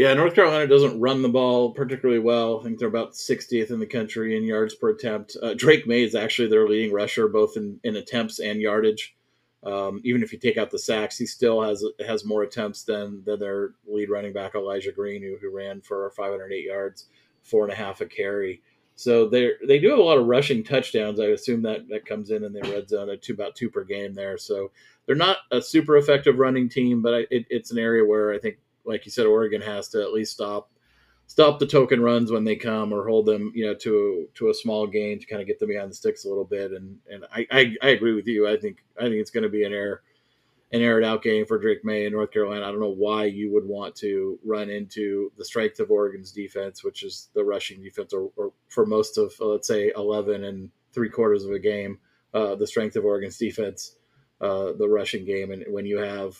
[0.00, 2.58] Yeah, North Carolina doesn't run the ball particularly well.
[2.58, 5.36] I think they're about 60th in the country in yards per attempt.
[5.42, 9.14] Uh, Drake Maye is actually their leading rusher, both in, in attempts and yardage.
[9.62, 13.22] Um, even if you take out the sacks, he still has has more attempts than
[13.26, 17.08] than their lead running back Elijah Green, who, who ran for 508 yards,
[17.42, 18.62] four and a half a carry.
[18.94, 21.20] So they they do have a lot of rushing touchdowns.
[21.20, 23.84] I assume that that comes in in the red zone at two about two per
[23.84, 24.38] game there.
[24.38, 24.70] So
[25.04, 28.56] they're not a super effective running team, but it, it's an area where I think
[28.84, 30.70] like you said, Oregon has to at least stop
[31.26, 34.54] stop the token runs when they come or hold them, you know, to to a
[34.54, 36.72] small gain to kind of get them behind the sticks a little bit.
[36.72, 38.48] And and I I, I agree with you.
[38.48, 40.02] I think I think it's going to be an air
[40.72, 42.64] an aired out game for Drake Maye in North Carolina.
[42.64, 46.84] I don't know why you would want to run into the strength of Oregon's defense,
[46.84, 50.70] which is the rushing defense, or, or for most of uh, let's say eleven and
[50.92, 51.98] three quarters of a game,
[52.34, 53.96] uh, the strength of Oregon's defense,
[54.40, 56.36] uh, the rushing game, and when you have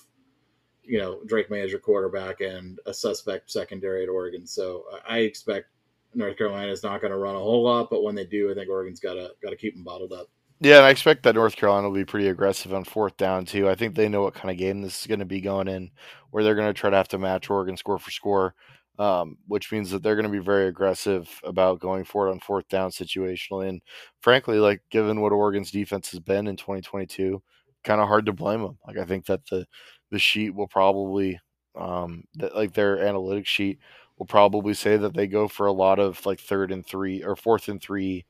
[0.90, 4.44] you know Drake Maye as your quarterback and a suspect secondary at Oregon.
[4.44, 5.68] So I expect
[6.14, 8.54] North Carolina is not going to run a whole lot, but when they do, I
[8.54, 10.26] think Oregon's got to got to keep them bottled up.
[10.58, 13.68] Yeah, and I expect that North Carolina will be pretty aggressive on fourth down too.
[13.68, 15.92] I think they know what kind of game this is going to be going in,
[16.32, 18.56] where they're going to try to have to match Oregon score for score,
[18.98, 22.40] um, which means that they're going to be very aggressive about going for it on
[22.40, 23.68] fourth down situationally.
[23.68, 23.80] And
[24.22, 27.40] frankly, like given what Oregon's defense has been in 2022,
[27.84, 28.76] kind of hard to blame them.
[28.86, 29.66] Like I think that the
[30.10, 31.40] the sheet will probably
[31.76, 33.78] um that like their analytics sheet
[34.18, 37.34] will probably say that they go for a lot of like third and three or
[37.34, 38.24] fourth and three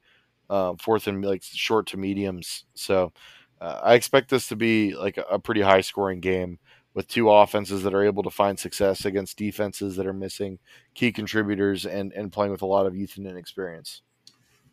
[0.49, 2.65] um, fourth and like short to mediums.
[2.75, 3.13] So
[3.61, 6.59] uh, i expect this to be like a, a pretty high scoring game
[6.95, 10.59] with two offenses that are able to find success against defenses that are missing
[10.95, 14.03] key contributors and and playing with a lot of youth and inexperience.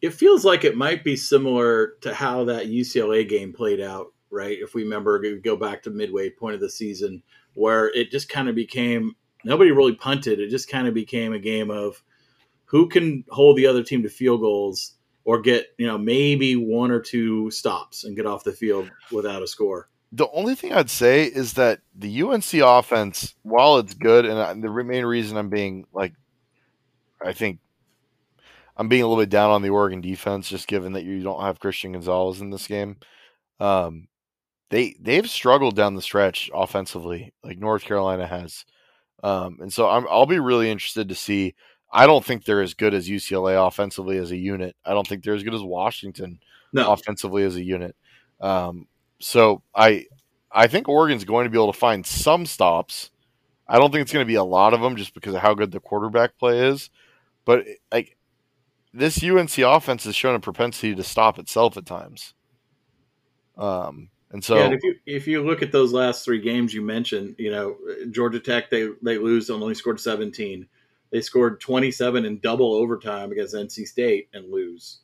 [0.01, 4.57] It feels like it might be similar to how that ucla game played out right?
[4.59, 8.29] If we remember, we go back to midway point of the season where it just
[8.29, 10.39] kind of became nobody really punted.
[10.39, 12.03] It just kind of became a game of
[12.65, 16.91] who can hold the other team to field goals or get you know maybe one
[16.91, 19.89] or two stops and get off the field without a score.
[20.11, 24.69] The only thing I'd say is that the UNC offense, while it's good, and the
[24.69, 26.13] main reason I'm being like,
[27.21, 27.59] I think
[28.77, 31.41] I'm being a little bit down on the Oregon defense, just given that you don't
[31.41, 32.97] have Christian Gonzalez in this game.
[33.59, 34.07] Um,
[34.69, 38.65] they they've struggled down the stretch offensively, like North Carolina has.
[39.23, 41.55] Um, and so I'm, I'll be really interested to see.
[41.91, 44.75] I don't think they're as good as UCLA offensively as a unit.
[44.85, 46.39] I don't think they're as good as Washington
[46.73, 46.91] no.
[46.91, 47.95] offensively as a unit.
[48.41, 48.87] Um,
[49.19, 50.05] so I
[50.51, 53.11] I think Oregon's going to be able to find some stops.
[53.67, 55.53] I don't think it's going to be a lot of them just because of how
[55.53, 56.89] good the quarterback play is.
[57.45, 58.17] But like
[58.93, 62.33] this UNC offense has shown a propensity to stop itself at times.
[63.57, 66.81] Um, and so, yeah, if you if you look at those last three games you
[66.81, 67.77] mentioned, you know
[68.11, 70.67] Georgia Tech they they lose and only scored 17.
[71.09, 74.99] They scored 27 in double overtime against NC State and lose,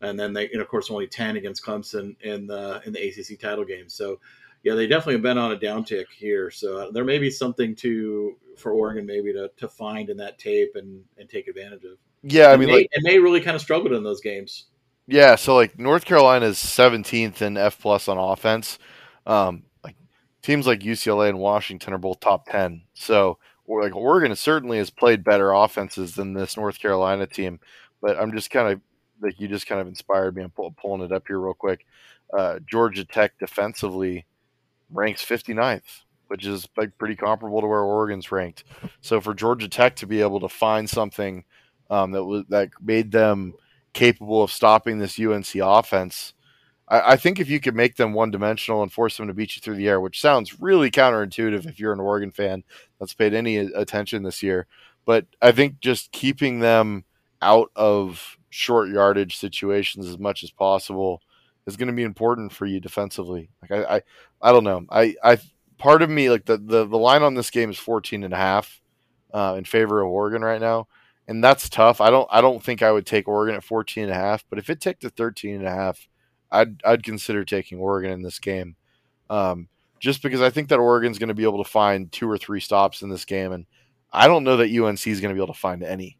[0.00, 3.40] and then they and of course only 10 against Clemson in the in the ACC
[3.40, 3.88] title game.
[3.88, 4.20] So
[4.62, 6.50] yeah, they definitely have been on a downtick here.
[6.50, 10.38] So uh, there may be something to for Oregon maybe to, to find in that
[10.38, 11.98] tape and and take advantage of.
[12.22, 14.66] Yeah, I mean, they, like, and they really kind of struggled in those games.
[15.08, 18.78] Yeah, so like North Carolina is 17th in F plus on offense.
[19.26, 19.96] Um, like
[20.42, 22.82] teams like UCLA and Washington are both top 10.
[22.92, 27.58] So or like Oregon certainly has played better offenses than this North Carolina team.
[28.02, 28.80] But I'm just kind of
[29.22, 30.42] like you just kind of inspired me.
[30.42, 31.86] I'm pull, pulling it up here real quick.
[32.36, 34.26] Uh, Georgia Tech defensively
[34.92, 38.64] ranks 59th, which is like pretty comparable to where Oregon's ranked.
[39.00, 41.44] So for Georgia Tech to be able to find something
[41.88, 43.54] um, that was that made them
[43.92, 46.34] capable of stopping this UNC offense.
[46.88, 49.56] I, I think if you could make them one dimensional and force them to beat
[49.56, 52.64] you through the air, which sounds really counterintuitive if you're an Oregon fan
[52.98, 54.66] that's paid any attention this year,
[55.04, 57.04] but I think just keeping them
[57.40, 61.22] out of short yardage situations as much as possible
[61.66, 63.50] is going to be important for you defensively.
[63.62, 64.02] Like I, I,
[64.42, 64.86] I don't know.
[64.90, 65.38] I, I,
[65.76, 68.36] part of me like the, the, the line on this game is 14 and a
[68.36, 68.80] half
[69.32, 70.88] uh, in favor of Oregon right now
[71.28, 72.00] and that's tough.
[72.00, 74.58] I don't I don't think I would take Oregon at 14 and a half, but
[74.58, 76.08] if it took to 13 and a half,
[76.50, 78.74] I'd I'd consider taking Oregon in this game.
[79.30, 79.68] Um,
[80.00, 82.60] just because I think that Oregon's going to be able to find two or three
[82.60, 83.66] stops in this game and
[84.10, 86.16] I don't know that UNC is going to be able to find any.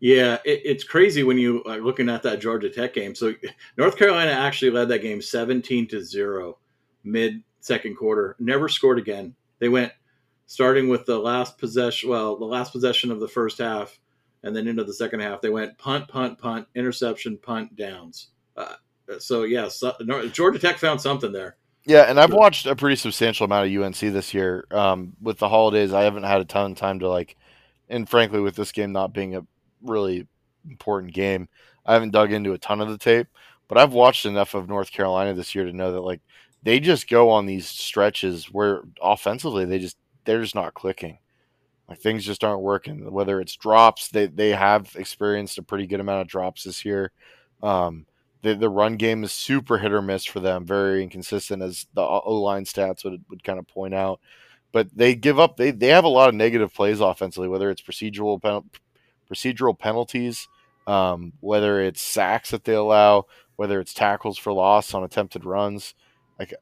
[0.00, 3.14] Yeah, it, it's crazy when you are looking at that Georgia Tech game.
[3.14, 3.32] So
[3.78, 6.58] North Carolina actually led that game 17 to 0
[7.04, 8.36] mid second quarter.
[8.38, 9.34] Never scored again.
[9.58, 9.92] They went
[10.46, 13.98] starting with the last possession, well, the last possession of the first half,
[14.42, 18.28] and then into the second half, they went punt, punt, punt, interception, punt, downs.
[18.56, 18.74] Uh,
[19.18, 19.94] so yeah, so,
[20.32, 21.56] Georgia Tech found something there.
[21.84, 24.66] Yeah, and I've watched a pretty substantial amount of UNC this year.
[24.72, 27.36] Um, with the holidays, I haven't had a ton of time to like,
[27.88, 29.46] and frankly, with this game not being a
[29.82, 30.26] really
[30.68, 31.48] important game,
[31.84, 33.28] I haven't dug into a ton of the tape.
[33.68, 36.20] But I've watched enough of North Carolina this year to know that like
[36.62, 41.18] they just go on these stretches where offensively they just they're just not clicking.
[41.88, 43.10] Like things just aren't working.
[43.10, 47.12] Whether it's drops, they they have experienced a pretty good amount of drops this year.
[47.62, 48.06] Um,
[48.42, 52.02] the the run game is super hit or miss for them, very inconsistent as the
[52.02, 54.20] O line stats would would kind of point out.
[54.72, 55.56] But they give up.
[55.56, 58.68] They they have a lot of negative plays offensively, whether it's procedural pen,
[59.30, 60.48] procedural penalties,
[60.86, 65.94] um, whether it's sacks that they allow, whether it's tackles for loss on attempted runs.
[66.38, 66.52] Like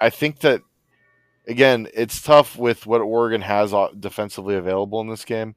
[0.00, 0.62] I think that
[1.48, 5.54] again, it's tough with what Oregon has defensively available in this game,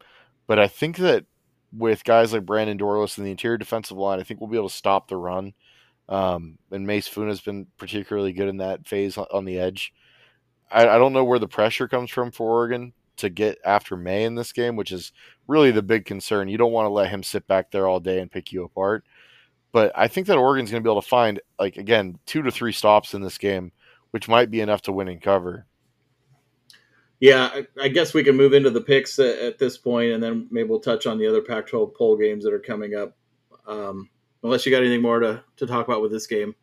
[0.48, 1.26] but I think that
[1.72, 4.70] with guys like Brandon Dorlus in the interior defensive line, I think we'll be able
[4.70, 5.54] to stop the run.
[6.10, 9.94] Um, and Mase Funa has been particularly good in that phase on the edge.
[10.70, 14.26] I, I, don't know where the pressure comes from for Oregon to get after Maye
[14.26, 15.14] in this game, which is
[15.48, 16.50] really the big concern.
[16.50, 19.06] You don't want to let him sit back there all day and pick you apart.
[19.72, 22.52] But I think that Oregon's going to be able to find, like, again, two to
[22.52, 23.72] three stops in this game,
[24.10, 25.66] which might be enough to win and cover.
[27.22, 30.22] Yeah, I, I guess we can move into the picks at, at, this point, and
[30.22, 33.16] then maybe we'll touch on the other Pac-12 poll games that are coming up.
[33.68, 34.10] Um,
[34.44, 36.56] unless you got anything more to, to talk about with this game.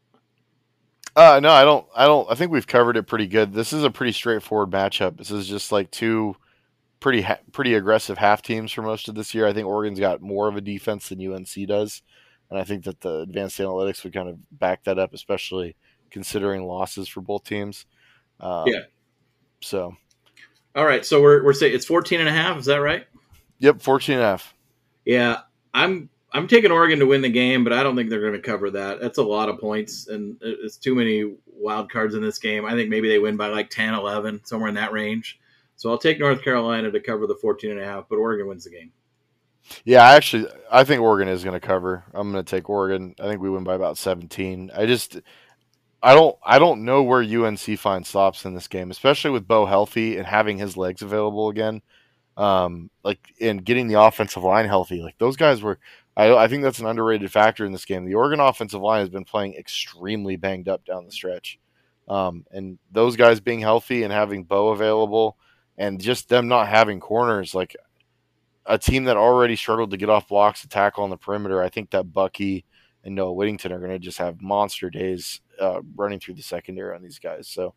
[1.14, 1.86] Uh, no, I don't.
[1.94, 2.30] I don't.
[2.30, 3.52] I think we've covered it pretty good.
[3.52, 5.16] This is a pretty straightforward matchup.
[5.16, 6.36] This is just like two
[7.00, 9.46] pretty ha- pretty aggressive half teams for most of this year.
[9.46, 12.02] I think Oregon's got more of a defense than UNC does,
[12.50, 15.76] and I think that the advanced analytics would kind of back that up, especially
[16.10, 17.86] considering losses for both teams.
[18.40, 18.80] Um, yeah.
[19.60, 19.96] So.
[20.74, 22.58] All right, so we're we're saying it's 14 and a half.
[22.58, 23.06] Is that right?
[23.58, 24.54] Yep, 14 and a half.
[25.04, 25.38] Yeah,
[25.74, 28.38] I'm I'm taking Oregon to win the game, but I don't think they're going to
[28.38, 29.00] cover that.
[29.00, 32.64] That's a lot of points, and it's too many wild cards in this game.
[32.64, 35.40] I think maybe they win by like 10, 11, somewhere in that range.
[35.76, 38.64] So I'll take North Carolina to cover the 14 and a half, but Oregon wins
[38.64, 38.92] the game.
[39.84, 42.04] Yeah, I actually I think Oregon is going to cover.
[42.12, 43.14] I'm going to take Oregon.
[43.20, 44.70] I think we win by about 17.
[44.74, 45.20] I just
[46.02, 49.66] I don't I don't know where UNC finds stops in this game, especially with Bo
[49.66, 51.82] healthy and having his legs available again.
[52.36, 55.02] Um, like and getting the offensive line healthy.
[55.02, 55.78] Like those guys were
[56.16, 58.04] I, I think that's an underrated factor in this game.
[58.04, 61.58] The Oregon offensive line has been playing extremely banged up down the stretch.
[62.08, 65.36] Um, and those guys being healthy and having Bo available
[65.76, 67.76] and just them not having corners, like
[68.66, 71.68] a team that already struggled to get off blocks to tackle on the perimeter, I
[71.68, 72.64] think that Bucky
[73.04, 76.94] and Noah Whittington are going to just have monster days uh, running through the secondary
[76.94, 77.48] on these guys.
[77.48, 77.74] So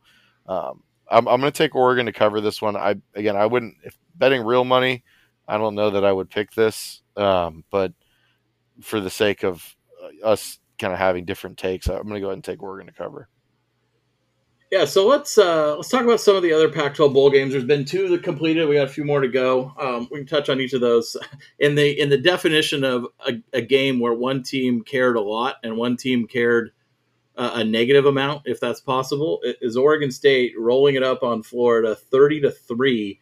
[0.47, 2.75] um, I'm, I'm going to take Oregon to cover this one.
[2.75, 5.03] I again, I wouldn't if betting real money.
[5.47, 7.93] I don't know that I would pick this, um, but
[8.81, 12.27] for the sake of uh, us kind of having different takes, I'm going to go
[12.27, 13.27] ahead and take Oregon to cover.
[14.71, 17.51] Yeah, so let's uh, let's talk about some of the other Pac-12 bowl games.
[17.51, 18.69] There's been two that completed.
[18.69, 19.73] We got a few more to go.
[19.77, 21.17] Um, we can touch on each of those.
[21.59, 25.57] In the in the definition of a, a game where one team cared a lot
[25.61, 26.71] and one team cared
[27.41, 31.95] uh, a negative amount, if that's possible, is Oregon State rolling it up on Florida,
[31.95, 33.19] thirty to three.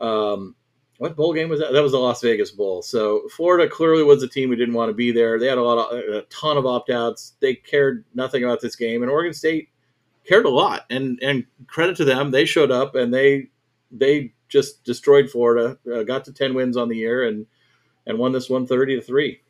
[0.00, 0.54] Um,
[0.98, 1.72] what bowl game was that?
[1.72, 2.82] That was the Las Vegas Bowl.
[2.82, 5.40] So Florida clearly was a team who didn't want to be there.
[5.40, 7.34] They had a lot of a ton of opt outs.
[7.40, 9.70] They cared nothing about this game, and Oregon State
[10.24, 10.84] cared a lot.
[10.88, 13.48] And and credit to them, they showed up and they
[13.90, 15.76] they just destroyed Florida.
[15.92, 17.44] Uh, got to ten wins on the year and
[18.06, 19.40] and won this one thirty to three.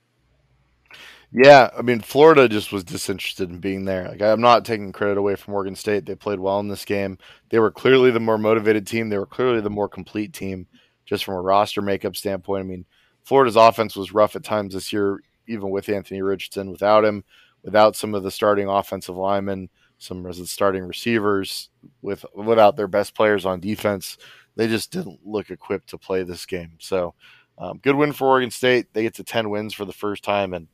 [1.30, 4.08] Yeah, I mean Florida just was disinterested in being there.
[4.08, 6.06] Like I'm not taking credit away from Oregon State.
[6.06, 7.18] They played well in this game.
[7.50, 9.08] They were clearly the more motivated team.
[9.10, 10.66] They were clearly the more complete team
[11.04, 12.60] just from a roster makeup standpoint.
[12.64, 12.86] I mean,
[13.24, 16.70] Florida's offense was rough at times this year, even with Anthony Richardson.
[16.70, 17.24] Without him,
[17.62, 21.68] without some of the starting offensive linemen, some of the starting receivers,
[22.00, 24.16] with without their best players on defense,
[24.56, 26.72] they just didn't look equipped to play this game.
[26.78, 27.14] So,
[27.58, 28.94] um, good win for Oregon State.
[28.94, 30.68] They get to ten wins for the first time well,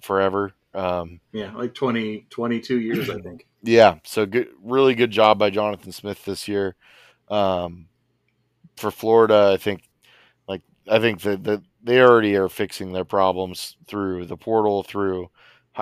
[0.00, 0.52] forever.
[0.74, 3.46] Um, yeah, like 20, 22 years, I think.
[3.62, 6.76] Yeah, so good, really good job by Jonathan Smith this year.
[7.26, 7.88] Um,
[8.76, 9.88] for Florida, I think
[10.46, 15.30] like I think that the, they already are fixing their problems through the portal, through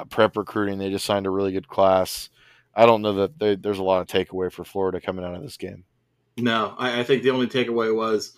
[0.08, 0.78] prep recruiting.
[0.78, 2.30] They just signed a really good class.
[2.74, 5.42] I don't know that they, there's a lot of takeaway for Florida coming out of
[5.42, 5.84] this game.
[6.38, 8.36] No, I, I think the only takeaway was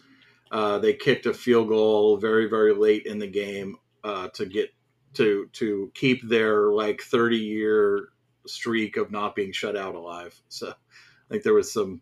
[0.50, 4.70] uh, they kicked a field goal very, very late in the game uh, to get
[5.16, 8.08] to to keep their like 30 year
[8.46, 10.40] streak of not being shut out alive.
[10.48, 10.74] So I
[11.30, 12.00] think there was some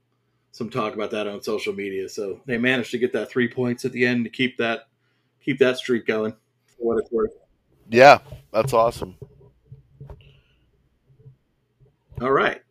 [0.52, 2.08] some talk about that on social media.
[2.08, 4.88] So they managed to get that three points at the end to keep that
[5.44, 6.32] keep that streak going.
[6.66, 7.32] For what it's worth.
[7.90, 8.18] Yeah,
[8.52, 9.16] that's awesome.
[12.20, 12.62] All right.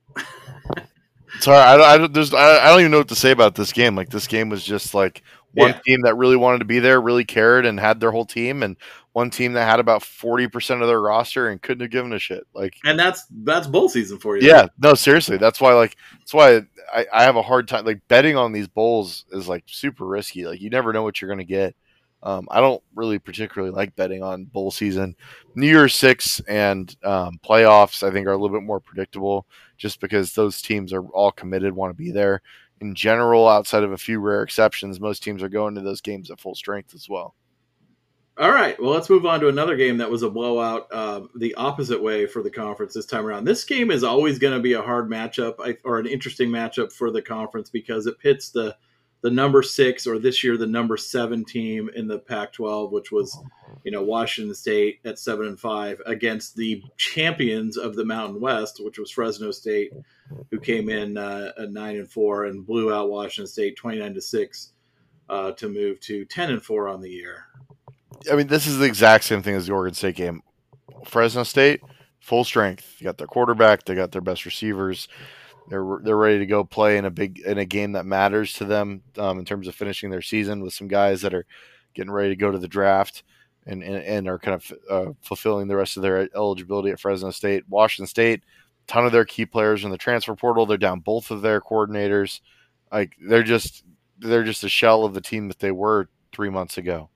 [1.39, 1.85] Sorry, I don't.
[1.85, 3.95] I don't, there's, I, don't even know what to say about this game.
[3.95, 5.23] Like this game was just like
[5.53, 5.79] one Yeah.
[5.85, 8.77] team that really wanted to be there, really cared, and had their whole team, and
[9.14, 12.20] one team that had about forty percent of their roster and couldn't have given a
[12.20, 12.45] shit.
[12.53, 14.47] Like, And that's that's bowl season for you.
[14.47, 15.74] yeah, no, seriously, that's why.
[15.74, 16.61] Like, that's why
[16.93, 17.86] I, I have a hard time.
[17.86, 20.45] Like, betting on these bowls is like super risky.
[20.45, 21.76] Like, you never know what you're gonna get.
[22.24, 25.16] Um, I don't really particularly like betting on bowl season.
[25.55, 29.45] New Year's Six and um, playoffs, I think, are a little bit more predictable,
[29.78, 32.41] just because those teams are all committed, want to be there.
[32.80, 36.32] In general, outside of a few rare exceptions, most teams are going to those games
[36.32, 37.36] at full strength as well.
[38.39, 38.81] All right.
[38.81, 42.25] Well, let's move on to another game that was a blowout, um, the opposite way
[42.25, 43.45] for the conference this time around.
[43.45, 47.11] This game is always going to be a hard matchup or an interesting matchup for
[47.11, 48.75] the conference because it pits the
[49.21, 53.38] the number six or this year the number seven team in the Pac-12, which was
[53.84, 58.84] you know Washington State at seven and five against the champions of the Mountain West,
[58.84, 59.93] which was Fresno State,
[60.49, 64.15] who came in uh, at nine and four and blew out Washington State twenty nine
[64.15, 64.73] to six
[65.29, 67.45] uh, to move to ten and four on the year.
[68.32, 70.41] I mean, this is the exact same thing as the Oregon State game.
[71.05, 71.82] Fresno State,
[72.19, 72.95] full strength.
[72.99, 73.84] You got their quarterback.
[73.84, 75.07] They got their best receivers.
[75.69, 78.65] They're they're ready to go play in a big in a game that matters to
[78.65, 81.45] them um, in terms of finishing their season with some guys that are
[81.93, 83.24] getting ready to go to the draft
[83.65, 87.32] and and, and are kind of uh, fulfilling the rest of their eligibility at Fresno
[87.32, 87.63] State.
[87.69, 88.43] Washington State,
[88.88, 90.65] ton of their key players in the transfer portal.
[90.65, 92.41] They're down both of their coordinators.
[92.91, 93.84] Like they're just
[94.19, 97.09] they're just a shell of the team that they were three months ago.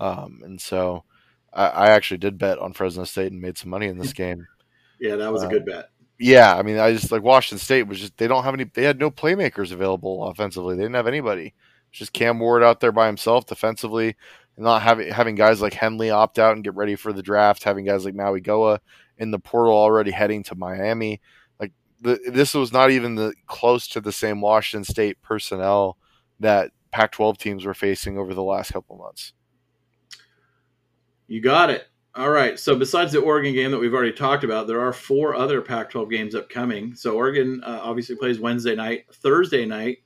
[0.00, 1.04] Um, and so
[1.52, 4.48] I, I actually did bet on Fresno State and made some money in this game.
[4.98, 5.90] Yeah, that was a Uh, good bet.
[6.18, 8.64] Yeah, I mean, I just like Washington State was just they don't have any.
[8.64, 10.76] They had no playmakers available offensively.
[10.76, 11.54] They didn't have anybody.
[11.92, 14.16] Just Cam Ward out there by himself defensively,
[14.56, 17.64] and not having having guys like Henley opt out and get ready for the draft.
[17.64, 18.80] Having guys like Mauigoa
[19.16, 21.20] in the portal already heading to Miami.
[21.58, 21.72] Like
[22.02, 25.96] the, this was not even the close to the same Washington State personnel
[26.38, 29.32] that Pac-12 teams were facing over the last couple months.
[31.30, 31.86] You got it.
[32.16, 32.58] All right.
[32.58, 36.10] So besides the Oregon game that we've already talked about, there are four other Pac-12
[36.10, 36.92] games upcoming.
[36.96, 39.04] So Oregon uh, obviously plays Wednesday night.
[39.12, 39.98] Thursday night,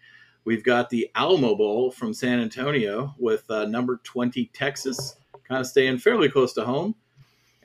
[0.44, 5.16] we've got the Alamo Bowl from San Antonio with uh, number 20 Texas,
[5.48, 6.94] kind of staying fairly close to home,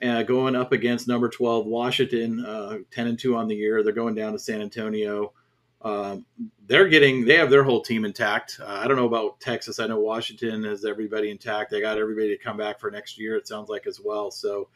[0.02, 3.82] uh, going up against number 12 Washington, uh, 10 and 2 on the year.
[3.82, 5.34] They're going down to San Antonio.
[5.82, 6.26] Um,
[6.66, 8.60] they're getting they have their whole team intact.
[8.60, 9.80] Uh, I don't know about Texas.
[9.80, 11.70] I know Washington has everybody intact.
[11.70, 13.36] They got everybody to come back for next year.
[13.36, 14.30] It sounds like as well.
[14.30, 14.68] So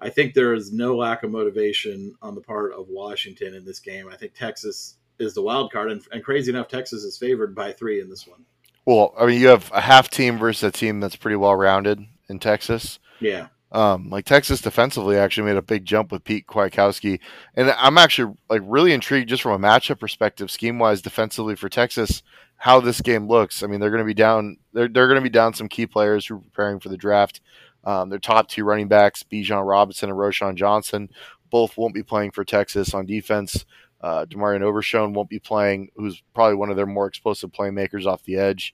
[0.00, 3.80] I think there is no lack of motivation on the part of Washington in this
[3.80, 4.08] game.
[4.08, 7.72] I think Texas is the wild card, and, and crazy enough, Texas is favored by
[7.72, 8.44] three in this one.
[8.84, 12.04] Well, I mean, you have a half team versus a team that's pretty well rounded
[12.28, 12.98] in Texas.
[13.20, 17.18] Yeah, Um, like Texas defensively actually made a big jump with Pete Kwiatkowski,
[17.56, 21.68] and I'm actually like really intrigued just from a matchup perspective, scheme wise, defensively for
[21.68, 22.22] Texas,
[22.56, 23.64] how this game looks.
[23.64, 24.58] I mean, they're going to be down.
[24.72, 27.40] They're they're going to be down some key players who are preparing for the draft.
[27.82, 31.10] Um, their top two running backs, Bijan Robinson and Roschon Johnson,
[31.50, 33.66] both won't be playing for Texas on defense.
[34.00, 38.22] Uh, DeMarvion Overshown won't be playing, who's probably one of their more explosive playmakers off
[38.22, 38.72] the edge.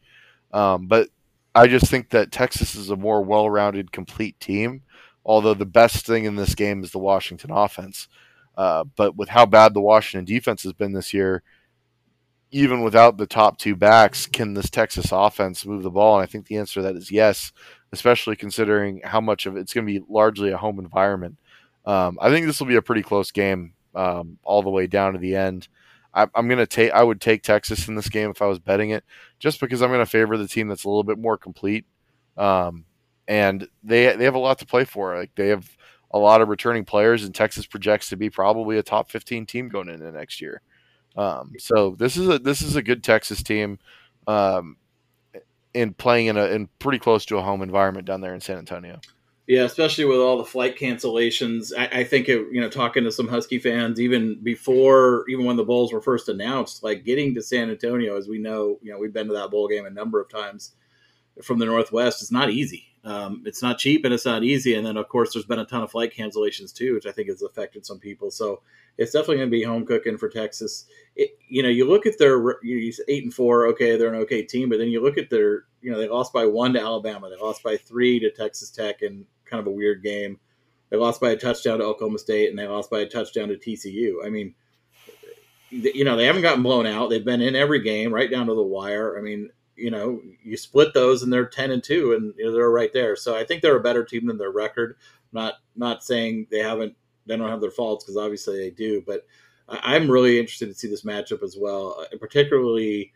[0.53, 1.09] Um, but
[1.55, 4.83] I just think that Texas is a more well-rounded, complete team.
[5.25, 8.09] Although the best thing in this game is the Washington offense,
[8.57, 11.43] uh, but with how bad the Washington defense has been this year,
[12.51, 16.17] even without the top two backs, can this Texas offense move the ball?
[16.17, 17.53] And I think the answer to that is yes,
[17.93, 21.39] especially considering how much of it's going to be largely a home environment.
[21.87, 25.13] Um, I think this will be a pretty close game um, all the way down
[25.13, 25.69] to the end.
[26.13, 26.91] I, I'm going to take.
[26.91, 29.05] I would take Texas in this game if I was betting it,
[29.39, 31.85] just because I'm going to favor the team that's a little bit more complete.
[32.37, 32.85] Um,
[33.31, 35.17] and they they have a lot to play for.
[35.17, 35.77] Like they have
[36.11, 39.69] a lot of returning players, and Texas projects to be probably a top 15 team
[39.69, 40.61] going into next year.
[41.17, 43.79] Um, so this is a this is a good Texas team,
[44.27, 44.77] um,
[45.73, 48.59] in playing in a in pretty close to a home environment down there in San
[48.59, 49.01] Antonio.
[49.47, 51.73] Yeah, especially with all the flight cancellations.
[51.77, 55.57] I, I think it, you know, talking to some Husky fans, even before, even when
[55.57, 58.99] the bowls were first announced, like getting to San Antonio, as we know, you know,
[58.99, 60.75] we've been to that bowl game a number of times
[61.43, 62.23] from the Northwest.
[62.23, 62.90] It's not easy.
[63.03, 64.75] Um, it's not cheap and it's not easy.
[64.75, 67.29] And then, of course, there's been a ton of flight cancellations too, which I think
[67.29, 68.31] has affected some people.
[68.31, 68.61] So
[68.99, 70.85] it's definitely going to be home cooking for Texas.
[71.17, 73.67] It, you know, you look at their you know, eight and four.
[73.69, 76.33] Okay, they're an okay team, but then you look at their, you know, they lost
[76.33, 77.31] by one to Alabama.
[77.31, 80.39] They lost by three to Texas Tech in kind of a weird game.
[80.91, 83.57] They lost by a touchdown to Oklahoma State, and they lost by a touchdown to
[83.57, 84.27] TCU.
[84.27, 84.55] I mean,
[85.71, 87.11] you know, they haven't gotten blown out.
[87.11, 89.17] They've been in every game, right down to the wire.
[89.17, 89.51] I mean,
[89.81, 92.93] you know, you split those, and they're ten and two, and you know, they're right
[92.93, 93.17] there.
[93.17, 94.97] So I think they're a better team than their record.
[95.33, 96.95] Not not saying they haven't,
[97.27, 99.27] they don't have their faults because obviously they do, but
[99.69, 101.97] I, am really interested to see this matchup as well.
[102.01, 103.13] Uh, particularly,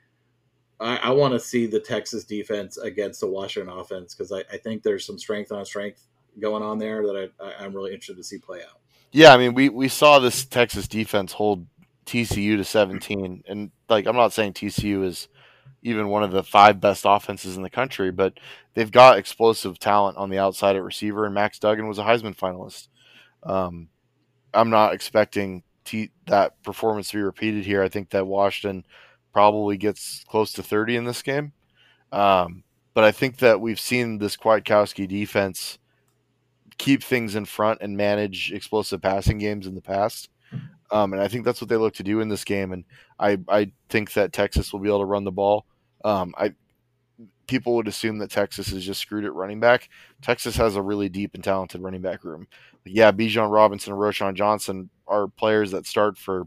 [0.80, 4.58] I, I want to see the Texas defense against the Washington offense because I, I,
[4.58, 6.06] think there's some strength on strength
[6.38, 8.80] going on there that I, I'm really interested to see play out.
[9.12, 11.66] Yeah, I mean, we we saw this Texas defense hold
[12.06, 15.28] TCU to 17, and like I'm not saying TCU is
[15.84, 18.40] even one of the five best offenses in the country, but
[18.72, 22.36] they've got explosive talent on the outside at receiver, and Max Duggan was a Heisman
[22.36, 22.88] finalist.
[23.44, 23.88] Um,
[24.52, 27.82] I'm not expecting T- that performance to be repeated here.
[27.82, 28.86] I think that Washington
[29.34, 31.52] probably gets close to 30 in this game.
[32.10, 32.64] Um,
[32.94, 35.78] but I think that we've seen this Kwiatkowski defense
[36.78, 40.30] keep things in front and manage explosive passing games in the past.
[40.90, 42.72] Um, and I think that's what they look to do in this game.
[42.72, 42.84] And
[43.18, 45.66] I, I think that Texas will be able to run the ball.
[46.04, 46.54] Um, I
[47.46, 49.88] people would assume that Texas is just screwed at running back.
[50.22, 52.46] Texas has a really deep and talented running back room.
[52.84, 56.46] Yeah, Bijan Robinson and Roschon Johnson are players that start for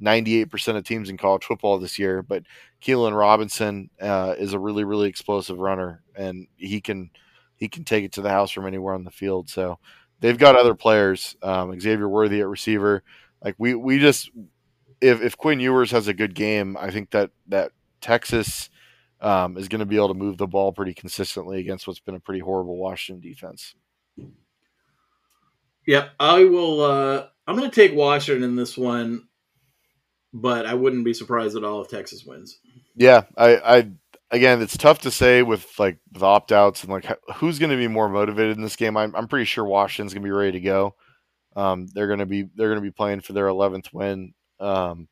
[0.00, 2.44] 98% of teams in college football this year, but
[2.82, 7.10] Keilan Robinson uh, is a really, really explosive runner, and he can
[7.56, 9.50] he can take it to the house from anywhere on the field.
[9.50, 9.78] So
[10.20, 13.02] they've got other players, um, Xavier Worthy at receiver.
[13.42, 14.30] Like we we just
[15.00, 18.70] if if Quinn Ewers has a good game, I think that that Texas
[19.20, 22.14] um, is going to be able to move the ball pretty consistently against what's been
[22.14, 23.74] a pretty horrible Washington defense.
[25.86, 26.82] Yeah, I will.
[26.82, 29.26] Uh, I'm going to take Washington in this one,
[30.32, 32.58] but I wouldn't be surprised at all if Texas wins.
[32.94, 33.90] Yeah, I, I
[34.30, 37.06] again, it's tough to say with like the opt outs and like
[37.36, 38.96] who's going to be more motivated in this game.
[38.96, 40.94] I'm, I'm pretty sure Washington's going to be ready to go.
[41.56, 44.34] Um, they're going to be they're going to be playing for their 11th win.
[44.60, 45.08] Um,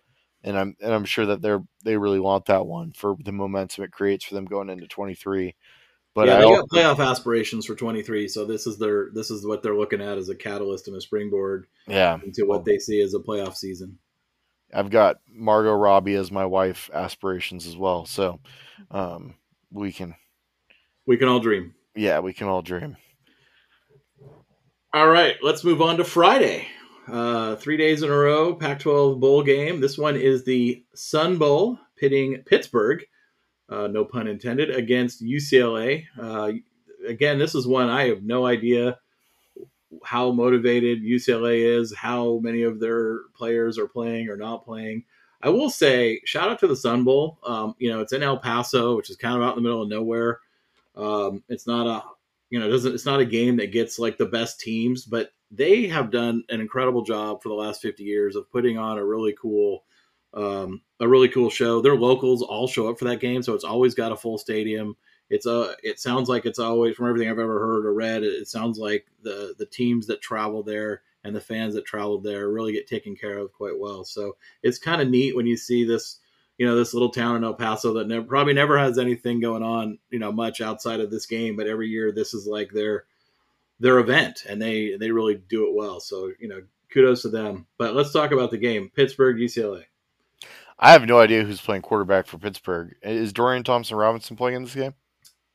[0.47, 3.84] and I'm and I'm sure that they're they really want that one for the momentum
[3.84, 5.55] it creates for them going into 23.
[6.14, 9.30] But yeah, I they also, got playoff aspirations for 23, so this is their this
[9.30, 11.66] is what they're looking at as a catalyst and a springboard.
[11.86, 13.99] Yeah, into what they see as a playoff season.
[14.72, 18.40] I've got Margot Robbie as my wife aspirations as well, so
[18.90, 19.34] um,
[19.70, 20.14] we can
[21.07, 21.74] we can all dream.
[21.94, 22.97] Yeah, we can all dream.
[24.94, 26.68] All right, let's move on to Friday.
[27.11, 29.81] Uh, three days in a row, Pac 12 bowl game.
[29.81, 33.05] This one is the Sun Bowl pitting Pittsburgh,
[33.69, 36.05] uh, no pun intended, against UCLA.
[36.21, 36.53] Uh,
[37.07, 38.99] again, this is one I have no idea
[40.05, 45.05] how motivated UCLA is, how many of their players are playing or not playing.
[45.43, 47.39] I will say, shout out to the Sun Bowl.
[47.45, 49.83] Um, you know, it's in El Paso, which is kind of out in the middle
[49.83, 50.41] of nowhere.
[50.97, 52.03] Um, it's not a,
[52.51, 52.95] you know, it doesn't.
[52.95, 56.61] It's not a game that gets like the best teams, but they have done an
[56.61, 59.84] incredible job for the last 50 years of putting on a really cool
[60.34, 61.80] um, a really cool show.
[61.80, 64.97] Their locals all show up for that game so it's always got a full stadium.
[65.30, 68.47] It's a it sounds like it's always from everything i've ever heard or read it
[68.47, 72.72] sounds like the the teams that travel there and the fans that traveled there really
[72.72, 74.05] get taken care of quite well.
[74.05, 76.20] So it's kind of neat when you see this
[76.59, 79.62] you know this little town in el paso that never, probably never has anything going
[79.62, 83.05] on you know much outside of this game but every year this is like their
[83.81, 86.01] their event, and they they really do it well.
[86.01, 86.62] So you know,
[86.93, 87.66] kudos to them.
[87.79, 89.85] But let's talk about the game: Pittsburgh UCLA.
[90.79, 92.95] I have no idea who's playing quarterback for Pittsburgh.
[93.03, 94.95] Is Dorian Thompson Robinson playing in this game?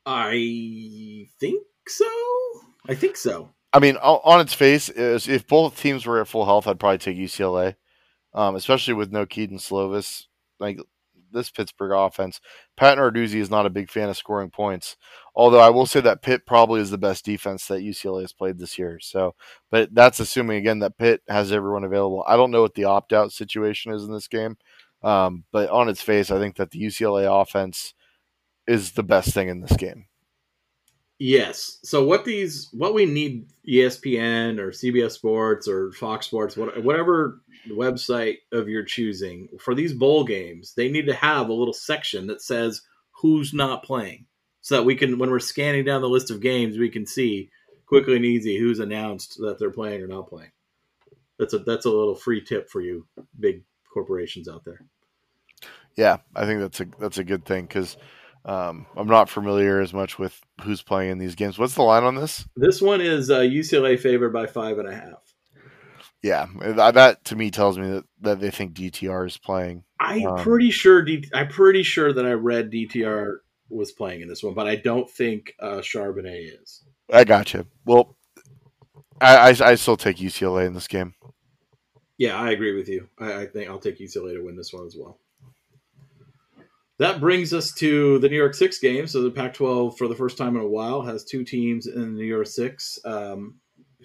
[0.04, 2.06] I think so.
[2.88, 3.50] I think so.
[3.72, 7.16] I mean, on its face, if both teams were at full health, I'd probably take
[7.16, 7.76] UCLA,
[8.34, 10.26] um, especially with no Kedon Slovis.
[10.58, 10.80] Like
[11.32, 12.40] this Pittsburgh offense.
[12.76, 14.96] Pat Narduzzi is not a big fan of scoring points,
[15.34, 18.58] although I will say that Pitt probably is the best defense that UCLA has played
[18.58, 18.98] this year.
[19.00, 19.34] So,
[19.70, 22.24] but that's assuming again that Pitt has everyone available.
[22.26, 24.56] I don't know what the opt out situation is in this game,
[25.02, 27.94] um, but on its face, I think that the UCLA offense
[28.66, 30.06] is the best thing in this game.
[31.24, 31.78] Yes.
[31.84, 38.38] So what these what we need ESPN or CBS Sports or Fox Sports whatever website
[38.50, 42.42] of your choosing for these bowl games, they need to have a little section that
[42.42, 44.26] says who's not playing
[44.62, 47.50] so that we can when we're scanning down the list of games, we can see
[47.86, 50.50] quickly and easy who's announced that they're playing or not playing.
[51.38, 53.06] That's a that's a little free tip for you
[53.38, 53.62] big
[53.94, 54.84] corporations out there.
[55.94, 57.96] Yeah, I think that's a that's a good thing cuz
[58.44, 61.58] um, I'm not familiar as much with who's playing in these games.
[61.58, 62.46] What's the line on this?
[62.56, 65.34] This one is uh, UCLA favored by five and a half.
[66.22, 69.82] Yeah, that to me tells me that, that they think DTR is playing.
[69.98, 71.02] I'm um, pretty sure.
[71.02, 73.38] D, I'm pretty sure that I read DTR
[73.68, 76.84] was playing in this one, but I don't think uh, Charbonnet is.
[77.12, 77.66] I got you.
[77.84, 78.16] Well,
[79.20, 81.14] I, I, I still take UCLA in this game.
[82.18, 83.08] Yeah, I agree with you.
[83.18, 85.18] I, I think I'll take UCLA to win this one as well.
[87.02, 89.08] That brings us to the New Year Six game.
[89.08, 92.06] So the Pac-12, for the first time in a while, has two teams in the
[92.06, 92.96] New Year Six.
[93.04, 93.56] Um,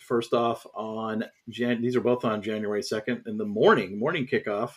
[0.02, 1.84] first off on Jan.
[1.84, 4.72] These are both on January second in the morning, morning kickoff.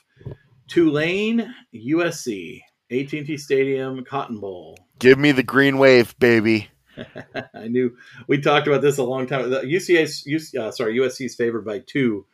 [0.69, 2.61] Tulane, USC,
[2.91, 4.77] AT&T Stadium, Cotton Bowl.
[4.99, 6.69] Give me the green wave, baby.
[7.55, 7.97] I knew
[8.29, 9.49] we talked about this a long time.
[9.49, 12.27] The UCS, UC, uh, sorry, USC is favored by two.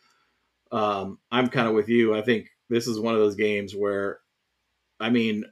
[0.73, 2.13] Um, I'm kind of with you.
[2.13, 4.19] I think this is one of those games where,
[4.99, 5.45] I mean,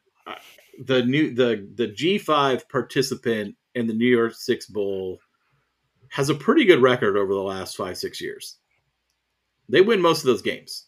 [0.85, 5.19] the new the the G5 participant in the New Year Six Bowl
[6.11, 8.59] has a pretty good record over the last five six years.
[9.69, 10.87] They win most of those games.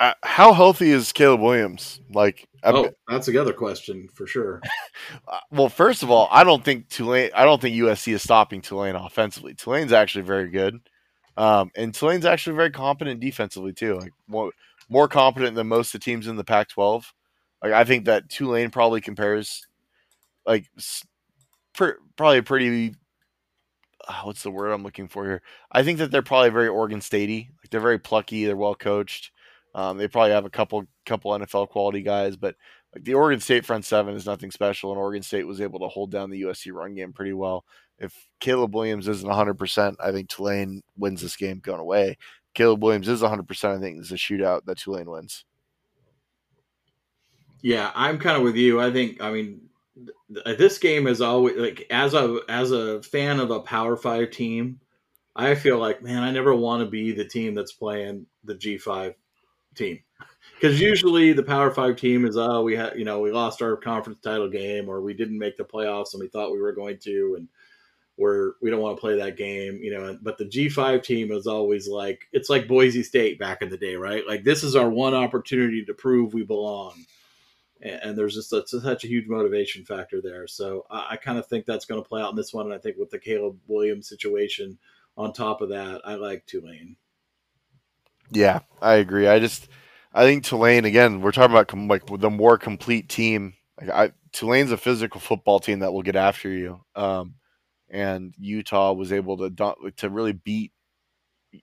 [0.00, 2.00] Uh, how healthy is Caleb Williams?
[2.10, 4.60] Like, oh, that's the other question for sure.
[5.26, 7.30] Uh, well, first of all, I don't think Tulane.
[7.34, 9.54] I don't think USC is stopping Tulane offensively.
[9.54, 10.78] Tulane's actually very good,
[11.36, 13.98] um, and Tulane's actually very competent defensively too.
[13.98, 14.52] Like more,
[14.88, 17.04] more competent than most of the teams in the Pac-12.
[17.62, 19.66] Like I think that Tulane probably compares,
[20.46, 20.66] like,
[21.74, 22.94] per, probably pretty.
[24.06, 25.42] Uh, what's the word I'm looking for here?
[25.70, 27.48] I think that they're probably very Oregon Statey.
[27.48, 28.44] Like they're very plucky.
[28.44, 29.30] They're well coached.
[29.74, 32.56] Um, they probably have a couple couple NFL quality guys, but
[32.94, 35.88] like the Oregon State front seven is nothing special, and Oregon State was able to
[35.88, 37.64] hold down the USC run game pretty well.
[37.98, 42.18] If Caleb Williams isn't 100, percent I think Tulane wins this game going away.
[42.54, 45.44] Caleb Williams is 100, percent I think it's a shootout that Tulane wins.
[47.62, 48.80] Yeah, I'm kind of with you.
[48.80, 49.62] I think, I mean,
[50.44, 54.80] this game is always like as a as a fan of a Power Five team,
[55.36, 59.14] I feel like man, I never want to be the team that's playing the G5
[59.74, 60.00] team.
[60.54, 63.76] Because usually the Power Five team is oh we had you know we lost our
[63.76, 66.98] conference title game or we didn't make the playoffs and we thought we were going
[66.98, 67.48] to and
[68.18, 71.46] we're we don't want to play that game you know but the G5 team is
[71.46, 74.26] always like it's like Boise State back in the day right?
[74.26, 77.04] Like this is our one opportunity to prove we belong
[77.82, 81.38] and, and there's just a, such a huge motivation factor there so I, I kind
[81.38, 83.18] of think that's going to play out in this one and I think with the
[83.18, 84.78] Caleb Williams situation
[85.16, 86.96] on top of that I like Tulane.
[88.32, 89.28] Yeah, I agree.
[89.28, 89.68] I just
[90.14, 91.20] I think Tulane again.
[91.20, 93.54] We're talking about com- like the more complete team.
[93.80, 96.80] Like I, Tulane's a physical football team that will get after you.
[96.94, 97.34] Um,
[97.90, 100.72] and Utah was able to to really beat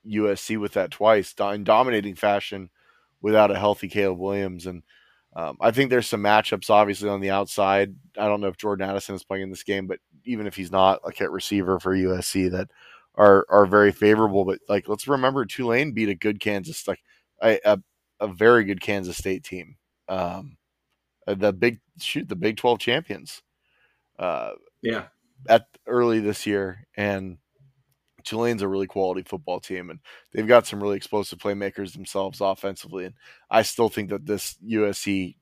[0.08, 2.70] USC with that twice in dominating fashion
[3.22, 4.68] without a healthy Caleb Williams.
[4.68, 4.84] And
[5.36, 7.96] um, I think there's some matchups obviously on the outside.
[8.18, 10.72] I don't know if Jordan Addison is playing in this game, but even if he's
[10.72, 12.70] not, like at receiver for USC, that
[13.16, 14.46] are are very favorable.
[14.46, 17.02] But like, let's remember Tulane beat a good Kansas, like
[17.44, 17.80] a a,
[18.20, 19.76] a very good Kansas State team.
[20.08, 20.58] Um,
[21.28, 23.44] uh, the big shoot, the Big Twelve champions.
[24.18, 24.52] Uh,
[24.82, 25.06] yeah,
[25.48, 27.38] at early this year, and
[28.24, 30.00] Tulane's a really quality football team, and
[30.32, 33.06] they've got some really explosive playmakers themselves offensively.
[33.06, 33.16] And
[33.50, 35.36] I still think that this USC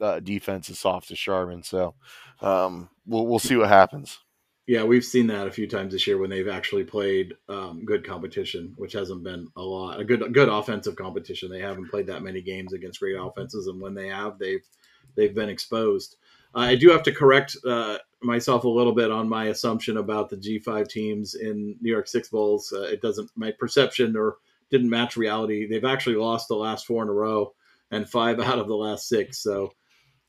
[0.00, 1.62] uh, defense is soft as Charmin.
[1.62, 1.94] So
[2.40, 4.18] um, we'll we'll see what happens.
[4.66, 8.06] Yeah, we've seen that a few times this year when they've actually played um, good
[8.06, 10.00] competition, which hasn't been a lot.
[10.00, 11.50] A good good offensive competition.
[11.50, 14.64] They haven't played that many games against great offenses, and when they have, they've
[15.16, 16.16] they've been exposed.
[16.54, 20.36] I do have to correct uh, myself a little bit on my assumption about the
[20.36, 22.72] G5 teams in New Year Six Bowls.
[22.74, 24.36] Uh, it doesn't my perception or
[24.70, 25.66] didn't match reality.
[25.66, 27.54] They've actually lost the last four in a row
[27.90, 29.38] and five out of the last six.
[29.42, 29.72] So,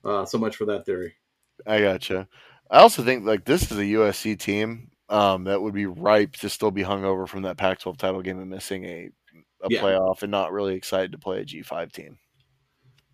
[0.05, 1.15] uh, so much for that theory.
[1.65, 2.27] I gotcha.
[2.69, 6.49] I also think like this is a USC team um, that would be ripe to
[6.49, 9.09] still be hung over from that Pac-12 title game and missing a
[9.63, 9.81] a yeah.
[9.81, 12.17] playoff and not really excited to play a G5 team.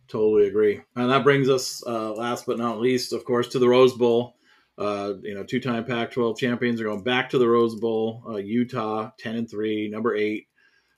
[0.10, 0.82] Totally agree.
[0.96, 4.36] And that brings us, uh, last but not least, of course, to the Rose Bowl.
[4.78, 8.24] Uh, you know, two-time Pac-12 champions are going back to the Rose Bowl.
[8.28, 10.48] Uh, Utah, ten and three, number eight,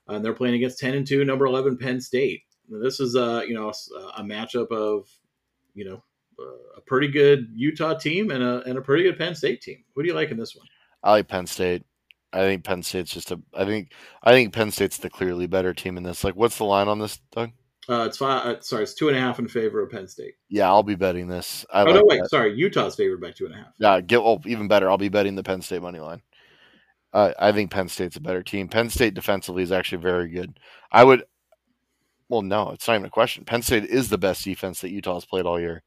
[0.07, 2.43] and they're playing against ten and two, number eleven, Penn State.
[2.69, 5.09] This is, uh, you know, a, a matchup of,
[5.73, 6.03] you know,
[6.77, 9.83] a pretty good Utah team and a and a pretty good Penn State team.
[9.95, 10.67] Who do you like in this one?
[11.03, 11.83] I like Penn State.
[12.33, 13.41] I think Penn State's just a.
[13.53, 13.91] I think
[14.23, 16.23] I think Penn State's the clearly better team in this.
[16.23, 17.51] Like, what's the line on this, Doug?
[17.89, 18.45] Uh, it's five.
[18.45, 20.35] Uh, sorry, it's two and a half in favor of Penn State.
[20.49, 21.65] Yeah, I'll be betting this.
[21.73, 22.29] I oh like no, wait, that.
[22.29, 23.73] sorry, Utah's favored by two and a half.
[23.79, 24.89] Yeah, get well, even better.
[24.89, 26.21] I'll be betting the Penn State money line.
[27.13, 28.67] Uh, I think Penn State's a better team.
[28.67, 30.59] Penn State defensively is actually very good.
[30.91, 31.23] I would.
[32.29, 33.45] Well, no, it's not even a question.
[33.45, 35.83] Penn State is the best defense that Utah has played all year.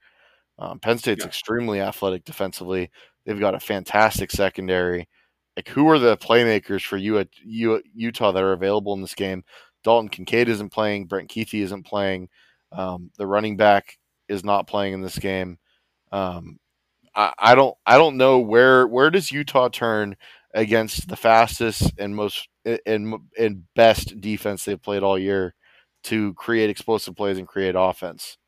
[0.59, 1.29] Um, Penn State's yeah.
[1.29, 2.91] extremely athletic defensively.
[3.25, 5.09] They've got a fantastic secondary.
[5.57, 9.45] Like, who are the playmakers for you at Utah that are available in this game?
[9.85, 11.07] Dalton Kincaid isn't playing.
[11.07, 12.29] Brant Kuithe isn't playing.
[12.73, 15.59] Um, the running back is not playing in this game.
[16.11, 16.59] Um,
[17.15, 17.77] I, I, don't.
[17.87, 20.17] I don't know where where does Utah turn
[20.55, 25.55] against the fastest and most and and best defense they've played all year
[26.05, 28.39] to create explosive plays and create offense.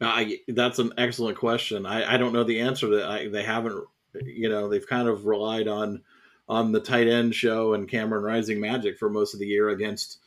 [0.00, 1.86] I, that's an excellent question.
[1.86, 3.10] I, I don't know the answer to that.
[3.10, 3.84] I, they haven't,
[4.24, 6.02] you know, they've kind of relied on
[6.48, 10.18] on the tight end show and Cameron Rising Magic for most of the year against,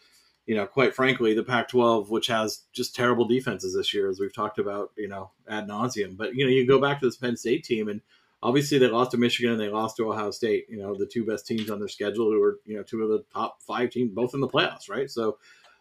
[0.45, 4.33] you know, quite frankly, the Pac-12, which has just terrible defenses this year, as we've
[4.33, 6.17] talked about, you know, ad nauseum.
[6.17, 8.01] But you know, you go back to this Penn State team, and
[8.41, 10.65] obviously they lost to Michigan and they lost to Ohio State.
[10.69, 13.09] You know, the two best teams on their schedule, who are you know two of
[13.09, 15.09] the top five teams, both in the playoffs, right?
[15.09, 15.37] So.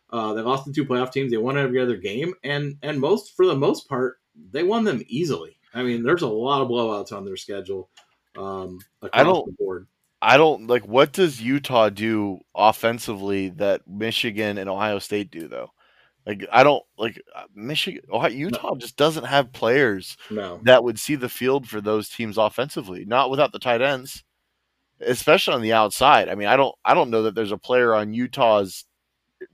[0.08, 1.32] Uh, they lost the two playoff teams.
[1.32, 4.20] They won every other game, and and most for the most part,
[4.52, 5.58] they won them easily.
[5.74, 7.90] I mean, there's a lot of blowouts on their schedule.
[8.36, 8.78] Um,
[9.12, 9.56] I don't.
[9.58, 9.88] board.
[10.22, 10.86] I don't like.
[10.86, 15.70] What does Utah do offensively that Michigan and Ohio State do though?
[16.26, 18.02] Like I don't like uh, Michigan.
[18.10, 18.76] Ohio, Utah no.
[18.76, 20.60] just doesn't have players no.
[20.64, 23.04] that would see the field for those teams offensively.
[23.04, 24.24] Not without the tight ends,
[25.00, 26.28] especially on the outside.
[26.28, 26.74] I mean, I don't.
[26.84, 28.86] I don't know that there's a player on Utah's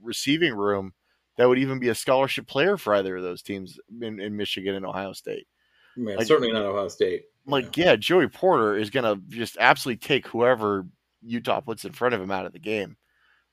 [0.01, 0.93] receiving room
[1.37, 4.75] that would even be a scholarship player for either of those teams in, in Michigan
[4.75, 5.47] and Ohio State.
[5.95, 7.25] Man, like, certainly not Ohio State.
[7.45, 7.85] Like, yeah.
[7.85, 10.85] yeah, Joey Porter is going to just absolutely take whoever
[11.21, 12.95] Utah puts in front of him out of the game,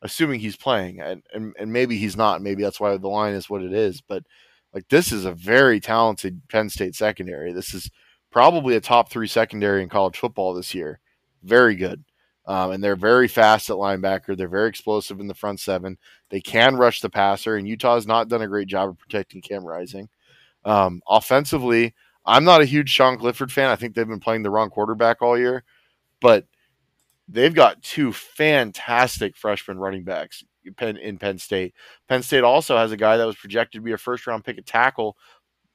[0.03, 1.01] assuming he's playing.
[1.01, 2.43] And, and, and maybe he's not.
[2.43, 4.01] Maybe that's why the line is what it is.
[4.01, 4.25] But,
[4.73, 7.53] like, this is a very talented Penn State secondary.
[7.53, 7.91] This is
[8.31, 11.01] probably a top three secondary in college football this year.
[11.43, 12.05] Very good.
[12.47, 14.37] Um, and they're very fast at linebacker.
[14.37, 15.99] They're very explosive in the front seven.
[16.31, 19.41] They can rush the passer, and Utah has not done a great job of protecting
[19.41, 20.09] Cam Rising.
[20.65, 21.95] Um, offensively,
[22.25, 23.71] I'm not a huge Sean Clifford fan.
[23.71, 25.65] I think they've been playing the wrong quarterback all year,
[26.21, 26.47] but
[27.29, 30.45] they've got two fantastic freshman running backs
[30.79, 31.75] in Penn State.
[32.09, 34.59] Penn State also has a guy that was projected to be a first round pick
[34.59, 35.17] at tackle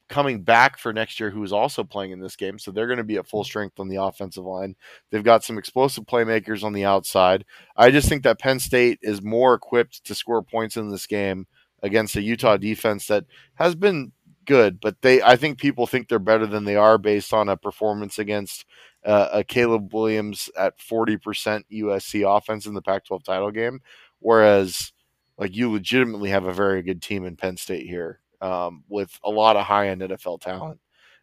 [0.08, 2.58] coming back for next year who is also playing in this game.
[2.58, 4.76] So they're going to be at full strength on the offensive line.
[5.10, 7.44] They've got some explosive playmakers on the outside.
[7.76, 11.46] I just think that Penn State is more equipped to score points in this game
[11.82, 13.24] against a Utah defense that
[13.54, 14.12] has been
[14.46, 17.56] good, but they I think people think they're better than they are based on a
[17.56, 18.64] performance against
[19.04, 23.80] uh, a Caleb Williams at 40% USC offense in the Pac-12 title game
[24.20, 24.92] whereas
[25.38, 29.30] like you legitimately have a very good team in Penn State here um, with a
[29.30, 30.80] lot of high end NFL talent.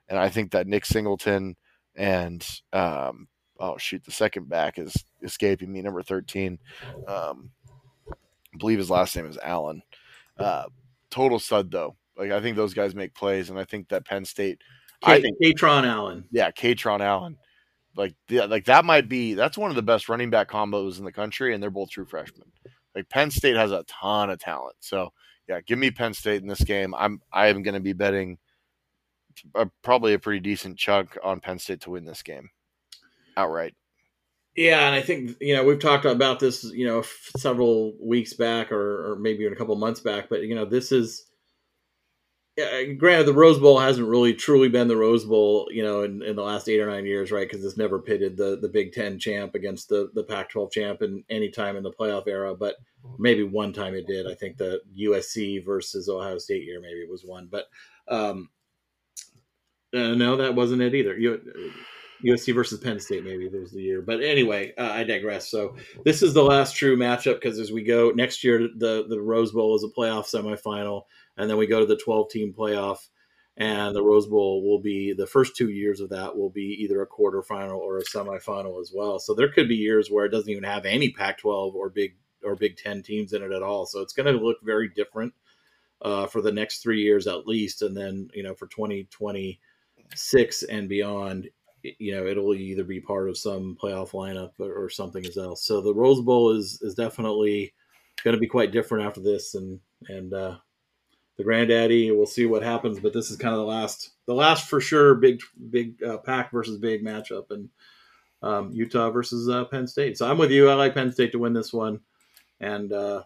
[0.07, 1.55] And I think that Nick Singleton
[1.95, 3.27] and um,
[3.59, 6.59] oh shoot, the second back is escaping me, number thirteen.
[7.07, 7.51] Um,
[8.09, 9.81] I believe his last name is Allen.
[10.37, 10.65] Uh,
[11.09, 11.95] total stud though.
[12.17, 14.61] Like I think those guys make plays, and I think that Penn State.
[15.03, 16.25] K- I think Kaytron Allen.
[16.31, 17.37] Yeah, Kaytron Allen.
[17.95, 21.05] Like yeah, like that might be that's one of the best running back combos in
[21.05, 22.51] the country, and they're both true freshmen.
[22.95, 25.11] Like Penn State has a ton of talent, so
[25.47, 26.93] yeah, give me Penn State in this game.
[26.95, 28.37] I'm I am going to be betting
[29.55, 32.49] a, probably a pretty decent chunk on Penn State to win this game
[33.35, 33.75] outright.
[34.55, 37.03] Yeah, and I think you know we've talked about this you know
[37.37, 40.91] several weeks back or, or maybe even a couple months back, but you know this
[40.91, 41.25] is
[42.55, 46.21] yeah, granted, the Rose Bowl hasn't really truly been the Rose Bowl, you know, in,
[46.21, 47.49] in the last eight or nine years, right?
[47.49, 51.01] Because it's never pitted the, the Big Ten champ against the, the Pac 12 champ
[51.01, 52.53] in any time in the playoff era.
[52.53, 52.75] But
[53.17, 54.27] maybe one time it did.
[54.27, 57.47] I think the USC versus Ohio State year maybe was one.
[57.49, 57.65] But
[58.07, 58.49] um,
[59.91, 61.17] uh, no, that wasn't it either.
[62.23, 64.03] USC versus Penn State maybe was the year.
[64.03, 65.49] But anyway, uh, I digress.
[65.49, 65.75] So
[66.05, 69.51] this is the last true matchup because as we go next year, the, the Rose
[69.51, 71.05] Bowl is a playoff semifinal
[71.37, 73.07] and then we go to the 12 team playoff
[73.57, 77.01] and the Rose Bowl will be the first two years of that will be either
[77.01, 79.19] a quarterfinal or a semifinal as well.
[79.19, 82.55] So there could be years where it doesn't even have any Pac-12 or Big or
[82.55, 83.85] Big Ten teams in it at all.
[83.85, 85.33] So it's going to look very different
[86.01, 90.89] uh, for the next three years at least, and then you know for 2026 and
[90.89, 91.49] beyond,
[91.83, 95.65] you know it'll either be part of some playoff lineup or, or something else.
[95.65, 97.73] So the Rose Bowl is is definitely
[98.23, 99.79] going to be quite different after this, and
[100.09, 100.57] and uh,
[101.37, 102.11] the granddaddy.
[102.11, 105.15] We'll see what happens, but this is kind of the last, the last for sure
[105.15, 107.69] big, big uh, pack versus big matchup, and
[108.41, 110.17] um, Utah versus uh, Penn State.
[110.17, 110.69] So I'm with you.
[110.69, 111.99] I like Penn State to win this one,
[112.59, 113.23] and uh,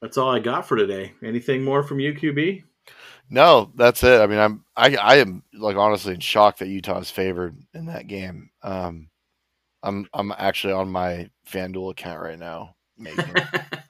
[0.00, 1.12] that's all I got for today.
[1.22, 2.64] Anything more from UQB?
[3.30, 4.20] No, that's it.
[4.20, 7.86] I mean, I'm I I am like honestly in shock that Utah is favored in
[7.86, 8.50] that game.
[8.62, 9.08] Um,
[9.82, 13.34] I'm I'm actually on my FanDuel account right now making.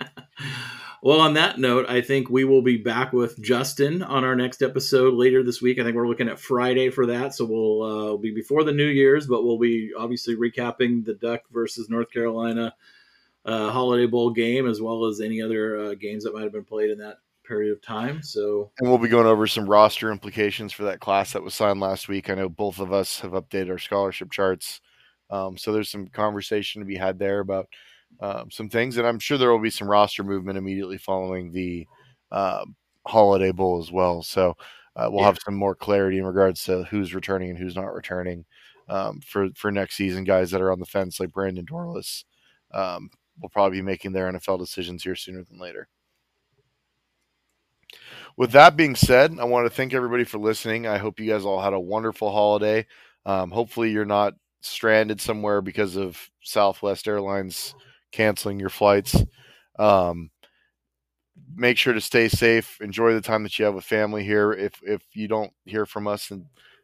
[1.00, 4.62] Well, on that note, I think we will be back with Justin on our next
[4.62, 5.78] episode later this week.
[5.78, 8.86] I think we're looking at Friday for that, so we'll uh, be before the New
[8.86, 12.74] Year's, but we'll be obviously recapping the Duck versus North Carolina
[13.44, 16.64] uh, Holiday Bowl game as well as any other uh, games that might have been
[16.64, 18.22] played in that period of time.
[18.22, 21.80] So, and we'll be going over some roster implications for that class that was signed
[21.80, 22.28] last week.
[22.28, 24.80] I know both of us have updated our scholarship charts,
[25.30, 27.68] um, so there's some conversation to be had there about
[28.20, 31.86] um, some things, and I'm sure there will be some roster movement immediately following the
[32.32, 32.64] uh,
[33.06, 34.22] Holiday Bowl as well.
[34.22, 34.54] So
[34.96, 35.26] uh, we'll yeah.
[35.26, 38.44] have some more clarity in regards to who's returning and who's not returning.
[38.88, 40.24] um, for for next season.
[40.24, 42.24] Guys that are on the fence, like Brandon Dorlus,
[42.72, 45.88] um, will probably be making their NFL decisions here sooner than later.
[48.36, 50.86] With that being said, I want to thank everybody for listening.
[50.86, 52.86] I hope you guys all had a wonderful holiday.
[53.26, 57.74] Um, hopefully, you're not stranded somewhere because of Southwest Airlines
[58.12, 59.16] canceling your flights.
[59.78, 60.30] Um,
[61.54, 62.78] make sure to stay safe.
[62.80, 64.52] Enjoy the time that you have with family here.
[64.52, 66.32] If if you don't hear from us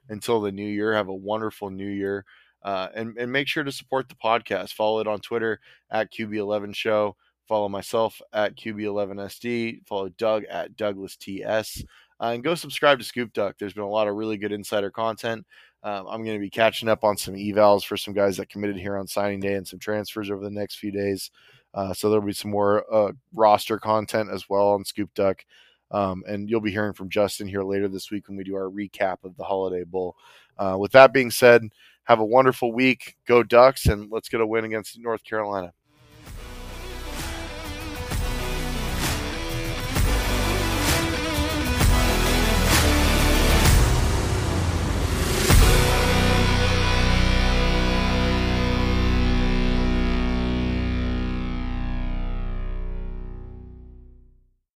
[0.08, 2.24] until the new year, have a wonderful new year.
[2.62, 4.72] Uh, and and make sure to support the podcast.
[4.72, 5.60] Follow it on Twitter
[5.90, 7.16] at QB11 Show.
[7.46, 9.86] Follow myself at QB11SD.
[9.86, 11.84] Follow Doug at Douglas TS.
[12.20, 13.56] Uh, and go subscribe to Scoop Duck.
[13.58, 15.44] There's been a lot of really good insider content.
[15.84, 18.76] Um, I'm going to be catching up on some evals for some guys that committed
[18.76, 21.30] here on signing day and some transfers over the next few days.
[21.74, 25.44] Uh, so there'll be some more uh, roster content as well on Scoop Duck.
[25.90, 28.70] Um, and you'll be hearing from Justin here later this week when we do our
[28.70, 30.16] recap of the Holiday Bowl.
[30.56, 31.62] Uh, with that being said,
[32.04, 33.16] have a wonderful week.
[33.26, 35.72] Go Ducks, and let's get a win against North Carolina.